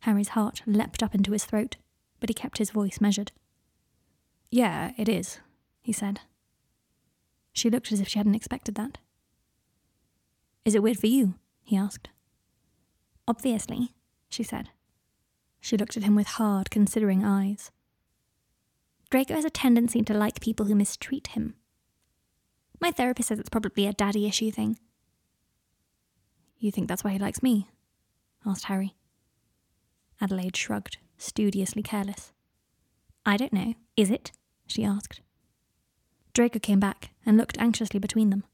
Harry's 0.00 0.30
heart 0.30 0.62
leapt 0.66 1.02
up 1.02 1.14
into 1.14 1.32
his 1.32 1.44
throat, 1.44 1.76
but 2.20 2.28
he 2.30 2.34
kept 2.34 2.58
his 2.58 2.70
voice 2.70 3.00
measured. 3.00 3.32
Yeah, 4.50 4.92
it 4.96 5.08
is, 5.08 5.38
he 5.80 5.92
said. 5.92 6.20
She 7.52 7.70
looked 7.70 7.92
as 7.92 8.00
if 8.00 8.08
she 8.08 8.18
hadn't 8.18 8.34
expected 8.34 8.74
that. 8.76 8.98
Is 10.64 10.74
it 10.74 10.82
weird 10.82 10.98
for 10.98 11.06
you? 11.06 11.34
he 11.62 11.76
asked. 11.76 12.08
Obviously, 13.28 13.92
she 14.28 14.42
said. 14.42 14.70
She 15.60 15.76
looked 15.76 15.96
at 15.96 16.02
him 16.02 16.16
with 16.16 16.26
hard, 16.26 16.70
considering 16.70 17.24
eyes. 17.24 17.70
Draco 19.10 19.34
has 19.34 19.44
a 19.44 19.50
tendency 19.50 20.02
to 20.02 20.14
like 20.14 20.40
people 20.40 20.66
who 20.66 20.74
mistreat 20.74 21.28
him, 21.28 21.54
my 22.80 22.90
therapist 22.90 23.28
says 23.28 23.38
it's 23.38 23.50
probably 23.50 23.86
a 23.86 23.92
daddy 23.92 24.26
issue 24.26 24.50
thing. 24.50 24.78
You 26.58 26.72
think 26.72 26.88
that's 26.88 27.04
why 27.04 27.10
he 27.10 27.18
likes 27.18 27.42
me? 27.42 27.68
asked 28.46 28.64
Harry. 28.64 28.96
Adelaide 30.20 30.56
shrugged, 30.56 30.96
studiously 31.18 31.82
careless. 31.82 32.32
I 33.24 33.36
don't 33.36 33.52
know. 33.52 33.74
Is 33.96 34.10
it? 34.10 34.32
She 34.70 34.84
asked. 34.84 35.20
Draco 36.32 36.58
came 36.58 36.80
back 36.80 37.10
and 37.26 37.36
looked 37.36 37.58
anxiously 37.58 37.98
between 37.98 38.30
them. 38.30 38.44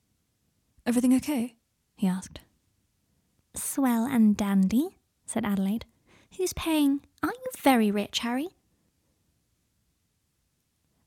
Everything 0.84 1.14
okay? 1.14 1.54
he 1.94 2.06
asked. 2.06 2.40
Swell 3.54 4.04
and 4.04 4.36
dandy, 4.36 4.98
said 5.24 5.44
Adelaide. 5.44 5.84
Who's 6.36 6.52
paying? 6.52 7.00
Aren't 7.22 7.36
you 7.36 7.50
very 7.58 7.90
rich, 7.90 8.20
Harry? 8.20 8.48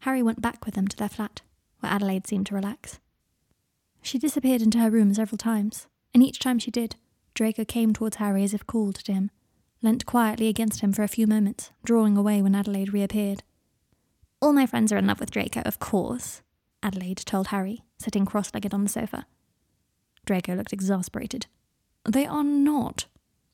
Harry 0.01 0.23
went 0.23 0.41
back 0.41 0.65
with 0.65 0.75
them 0.75 0.87
to 0.87 0.97
their 0.97 1.09
flat, 1.09 1.41
where 1.79 1.91
Adelaide 1.91 2.25
seemed 2.25 2.47
to 2.47 2.55
relax. 2.55 2.99
She 4.01 4.17
disappeared 4.17 4.61
into 4.61 4.79
her 4.79 4.89
room 4.89 5.13
several 5.13 5.37
times, 5.37 5.87
and 6.13 6.23
each 6.23 6.39
time 6.39 6.57
she 6.59 6.71
did, 6.71 6.95
Draco 7.33 7.65
came 7.65 7.93
towards 7.93 8.17
Harry 8.17 8.43
as 8.43 8.53
if 8.53 8.65
called 8.65 8.95
to 8.95 9.13
him, 9.13 9.29
leant 9.81 10.05
quietly 10.05 10.47
against 10.47 10.81
him 10.81 10.93
for 10.93 11.03
a 11.03 11.07
few 11.07 11.27
moments, 11.27 11.71
drawing 11.83 12.17
away 12.17 12.41
when 12.41 12.55
Adelaide 12.55 12.93
reappeared. 12.93 13.43
All 14.41 14.53
my 14.53 14.65
friends 14.65 14.91
are 14.91 14.97
in 14.97 15.07
love 15.07 15.19
with 15.19 15.31
Draco, 15.31 15.61
of 15.65 15.79
course, 15.79 16.41
Adelaide 16.81 17.17
told 17.25 17.47
Harry, 17.47 17.83
sitting 17.97 18.25
cross 18.25 18.53
legged 18.53 18.73
on 18.73 18.83
the 18.83 18.89
sofa. 18.89 19.25
Draco 20.25 20.55
looked 20.55 20.71
exasperated. 20.71 21.47
They 22.07 22.25
are 22.25 22.43
not. 22.43 23.05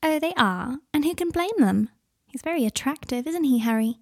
Oh, 0.03 0.19
they 0.19 0.33
are, 0.37 0.77
and 0.93 1.03
who 1.03 1.15
can 1.15 1.31
blame 1.31 1.57
them? 1.57 1.89
He's 2.27 2.43
very 2.43 2.65
attractive, 2.65 3.25
isn't 3.25 3.45
he, 3.45 3.59
Harry? 3.59 3.99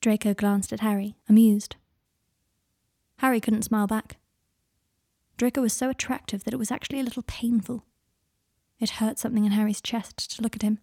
Draco 0.00 0.32
glanced 0.32 0.72
at 0.72 0.80
Harry, 0.80 1.16
amused. 1.28 1.76
Harry 3.18 3.40
couldn't 3.40 3.64
smile 3.64 3.86
back. 3.86 4.16
Draco 5.36 5.60
was 5.60 5.74
so 5.74 5.90
attractive 5.90 6.44
that 6.44 6.54
it 6.54 6.58
was 6.58 6.70
actually 6.70 7.00
a 7.00 7.04
little 7.04 7.24
painful. 7.24 7.84
It 8.78 8.90
hurt 8.90 9.18
something 9.18 9.44
in 9.44 9.52
Harry's 9.52 9.82
chest 9.82 10.34
to 10.34 10.42
look 10.42 10.56
at 10.56 10.62
him. 10.62 10.78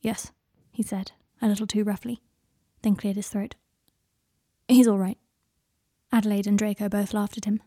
Yes, 0.00 0.32
he 0.70 0.82
said, 0.82 1.12
a 1.42 1.48
little 1.48 1.66
too 1.66 1.84
roughly, 1.84 2.22
then 2.80 2.96
cleared 2.96 3.16
his 3.16 3.28
throat. 3.28 3.56
He's 4.68 4.88
all 4.88 4.98
right. 4.98 5.18
Adelaide 6.12 6.46
and 6.46 6.58
Draco 6.58 6.88
both 6.88 7.12
laughed 7.12 7.36
at 7.36 7.44
him. 7.44 7.62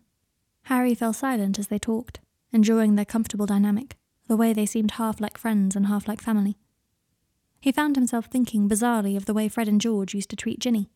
Harry 0.64 0.96
fell 0.96 1.14
silent 1.14 1.60
as 1.60 1.68
they 1.68 1.80
talked, 1.80 2.20
enjoying 2.52 2.96
their 2.96 3.06
comfortable 3.06 3.46
dynamic, 3.46 3.98
the 4.28 4.38
way 4.38 4.54
they 4.54 4.66
seemed 4.66 4.92
half 4.92 5.22
like 5.22 5.38
friends 5.38 5.76
and 5.76 5.88
half 5.88 6.08
like 6.08 6.22
family. 6.22 6.58
He 7.60 7.72
found 7.72 7.96
himself 7.96 8.26
thinking 8.26 8.70
bizarrely 8.70 9.16
of 9.16 9.26
the 9.26 9.34
way 9.34 9.48
Fred 9.48 9.68
and 9.68 9.82
George 9.82 10.14
used 10.14 10.30
to 10.30 10.36
treat 10.36 10.60
Ginny, 10.60 10.90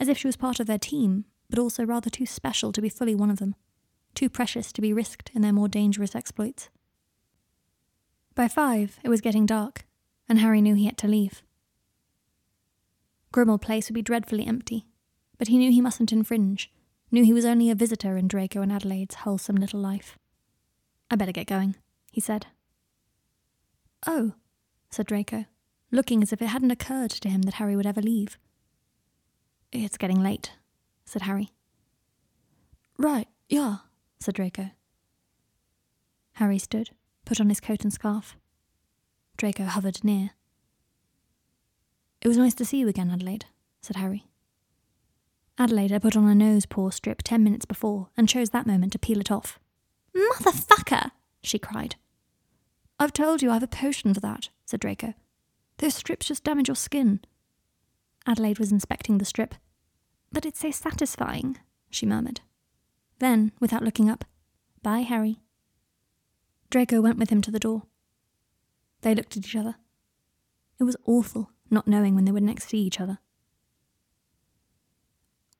as 0.00 0.08
if 0.08 0.18
she 0.18 0.28
was 0.28 0.36
part 0.36 0.60
of 0.60 0.66
their 0.66 0.78
team, 0.78 1.24
but 1.50 1.58
also 1.58 1.84
rather 1.84 2.10
too 2.10 2.26
special 2.26 2.72
to 2.72 2.82
be 2.82 2.88
fully 2.88 3.14
one 3.14 3.30
of 3.30 3.38
them 3.38 3.54
too 4.18 4.28
precious 4.28 4.72
to 4.72 4.80
be 4.80 4.92
risked 4.92 5.30
in 5.32 5.42
their 5.42 5.52
more 5.52 5.68
dangerous 5.68 6.16
exploits. 6.16 6.70
By 8.34 8.48
five, 8.48 8.98
it 9.04 9.08
was 9.08 9.20
getting 9.20 9.46
dark, 9.46 9.86
and 10.28 10.40
Harry 10.40 10.60
knew 10.60 10.74
he 10.74 10.86
had 10.86 10.98
to 10.98 11.06
leave. 11.06 11.44
Grimmauld 13.32 13.60
Place 13.62 13.88
would 13.88 13.94
be 13.94 14.02
dreadfully 14.02 14.44
empty, 14.44 14.86
but 15.38 15.48
he 15.48 15.56
knew 15.56 15.70
he 15.70 15.80
mustn't 15.80 16.12
infringe, 16.12 16.70
knew 17.10 17.24
he 17.24 17.32
was 17.32 17.44
only 17.44 17.70
a 17.70 17.74
visitor 17.74 18.16
in 18.16 18.28
Draco 18.28 18.60
and 18.60 18.72
Adelaide's 18.72 19.16
wholesome 19.16 19.56
little 19.56 19.80
life. 19.80 20.18
I 21.10 21.16
better 21.16 21.32
get 21.32 21.46
going, 21.46 21.76
he 22.12 22.20
said. 22.20 22.46
Oh, 24.06 24.32
said 24.90 25.06
Draco, 25.06 25.46
looking 25.90 26.22
as 26.22 26.32
if 26.32 26.42
it 26.42 26.46
hadn't 26.46 26.70
occurred 26.70 27.10
to 27.10 27.28
him 27.28 27.42
that 27.42 27.54
Harry 27.54 27.76
would 27.76 27.86
ever 27.86 28.02
leave. 28.02 28.38
It's 29.72 29.96
getting 29.96 30.22
late, 30.22 30.52
said 31.04 31.22
Harry. 31.22 31.50
Right, 32.98 33.28
yeah, 33.48 33.78
said 34.20 34.34
Draco. 34.34 34.70
Harry 36.34 36.58
stood, 36.58 36.90
put 37.24 37.40
on 37.40 37.48
his 37.48 37.60
coat 37.60 37.82
and 37.82 37.92
scarf. 37.92 38.36
Draco 39.36 39.64
hovered 39.64 40.04
near. 40.04 40.30
It 42.20 42.28
was 42.28 42.38
nice 42.38 42.54
to 42.54 42.64
see 42.64 42.78
you 42.78 42.88
again, 42.88 43.10
Adelaide, 43.10 43.46
said 43.80 43.96
Harry. 43.96 44.27
Adelaide 45.58 45.90
had 45.90 46.02
put 46.02 46.16
on 46.16 46.28
a 46.28 46.34
nose 46.34 46.66
pore 46.66 46.92
strip 46.92 47.22
ten 47.22 47.42
minutes 47.42 47.64
before 47.64 48.08
and 48.16 48.28
chose 48.28 48.50
that 48.50 48.66
moment 48.66 48.92
to 48.92 48.98
peel 48.98 49.20
it 49.20 49.30
off. 49.30 49.58
Motherfucker! 50.14 51.10
she 51.42 51.58
cried. 51.58 51.96
I've 52.98 53.12
told 53.12 53.42
you 53.42 53.50
I 53.50 53.54
have 53.54 53.62
a 53.62 53.68
potion 53.68 54.14
for 54.14 54.20
that, 54.20 54.50
said 54.64 54.80
Draco. 54.80 55.14
Those 55.78 55.94
strips 55.94 56.26
just 56.26 56.44
damage 56.44 56.68
your 56.68 56.74
skin. 56.74 57.20
Adelaide 58.26 58.58
was 58.58 58.72
inspecting 58.72 59.18
the 59.18 59.24
strip. 59.24 59.54
But 60.30 60.44
it's 60.44 60.60
so 60.60 60.70
satisfying, 60.70 61.58
she 61.90 62.06
murmured. 62.06 62.40
Then, 63.18 63.52
without 63.60 63.82
looking 63.82 64.10
up, 64.10 64.24
Bye, 64.82 65.00
Harry. 65.00 65.40
Draco 66.70 67.00
went 67.00 67.18
with 67.18 67.30
him 67.30 67.42
to 67.42 67.50
the 67.50 67.58
door. 67.58 67.82
They 69.00 69.14
looked 69.14 69.36
at 69.36 69.44
each 69.44 69.56
other. 69.56 69.76
It 70.78 70.84
was 70.84 70.96
awful 71.06 71.50
not 71.70 71.88
knowing 71.88 72.14
when 72.14 72.24
they 72.24 72.32
would 72.32 72.42
next 72.42 72.68
see 72.68 72.78
each 72.78 73.00
other. 73.00 73.18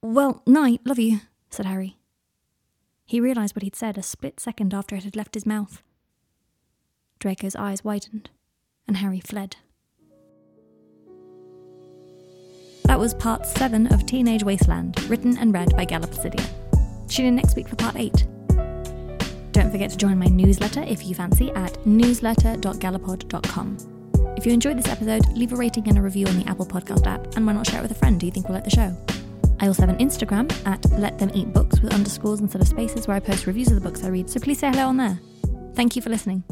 Well, 0.01 0.41
night, 0.45 0.79
love 0.85 0.97
you, 0.97 1.19
said 1.49 1.65
Harry. 1.65 1.97
He 3.05 3.19
realised 3.19 3.53
what 3.55 3.63
he'd 3.63 3.75
said 3.75 3.97
a 3.97 4.03
split 4.03 4.39
second 4.39 4.73
after 4.73 4.95
it 4.95 5.03
had 5.03 5.17
left 5.17 5.33
his 5.33 5.45
mouth. 5.45 5.83
Draco's 7.19 7.55
eyes 7.55 7.83
widened, 7.83 8.29
and 8.87 8.95
Harry 8.97 9.19
fled. 9.19 9.57
That 12.85 12.97
was 12.97 13.13
part 13.13 13.45
7 13.45 13.87
of 13.93 14.05
Teenage 14.05 14.43
Wasteland, 14.43 15.03
written 15.09 15.37
and 15.37 15.53
read 15.53 15.75
by 15.75 15.85
Placidia. 15.85 16.45
Tune 17.09 17.25
in 17.25 17.35
next 17.35 17.57
week 17.57 17.67
for 17.67 17.75
part 17.75 17.97
8. 17.97 18.25
Don't 19.51 19.69
forget 19.69 19.89
to 19.91 19.97
join 19.97 20.17
my 20.17 20.27
newsletter 20.27 20.83
if 20.83 21.05
you 21.05 21.13
fancy 21.13 21.51
at 21.51 21.73
newsletter.gallopod.com. 21.85 23.77
If 24.37 24.45
you 24.45 24.53
enjoyed 24.53 24.77
this 24.77 24.87
episode, 24.87 25.27
leave 25.33 25.51
a 25.51 25.57
rating 25.57 25.89
and 25.89 25.97
a 25.97 26.01
review 26.01 26.25
on 26.27 26.39
the 26.39 26.47
Apple 26.47 26.65
Podcast 26.65 27.05
app, 27.05 27.35
and 27.35 27.45
why 27.45 27.51
not 27.51 27.67
share 27.67 27.79
it 27.79 27.81
with 27.81 27.91
a 27.91 27.95
friend 27.95 28.21
who 28.21 28.27
you 28.27 28.31
think 28.31 28.47
will 28.47 28.55
like 28.55 28.63
the 28.63 28.69
show? 28.69 28.95
I 29.59 29.67
also 29.67 29.85
have 29.85 29.89
an 29.89 29.97
Instagram 29.97 30.51
at 30.65 30.89
Let 30.91 31.19
Them 31.19 31.31
Eat 31.33 31.53
Books 31.53 31.81
with 31.81 31.93
underscores 31.93 32.39
instead 32.39 32.61
of 32.61 32.67
spaces 32.67 33.07
where 33.07 33.17
I 33.17 33.19
post 33.19 33.45
reviews 33.45 33.69
of 33.69 33.75
the 33.75 33.81
books 33.81 34.03
I 34.03 34.07
read, 34.07 34.29
so 34.29 34.39
please 34.39 34.59
say 34.59 34.69
hello 34.69 34.87
on 34.87 34.97
there. 34.97 35.19
Thank 35.75 35.95
you 35.95 36.01
for 36.01 36.09
listening. 36.09 36.43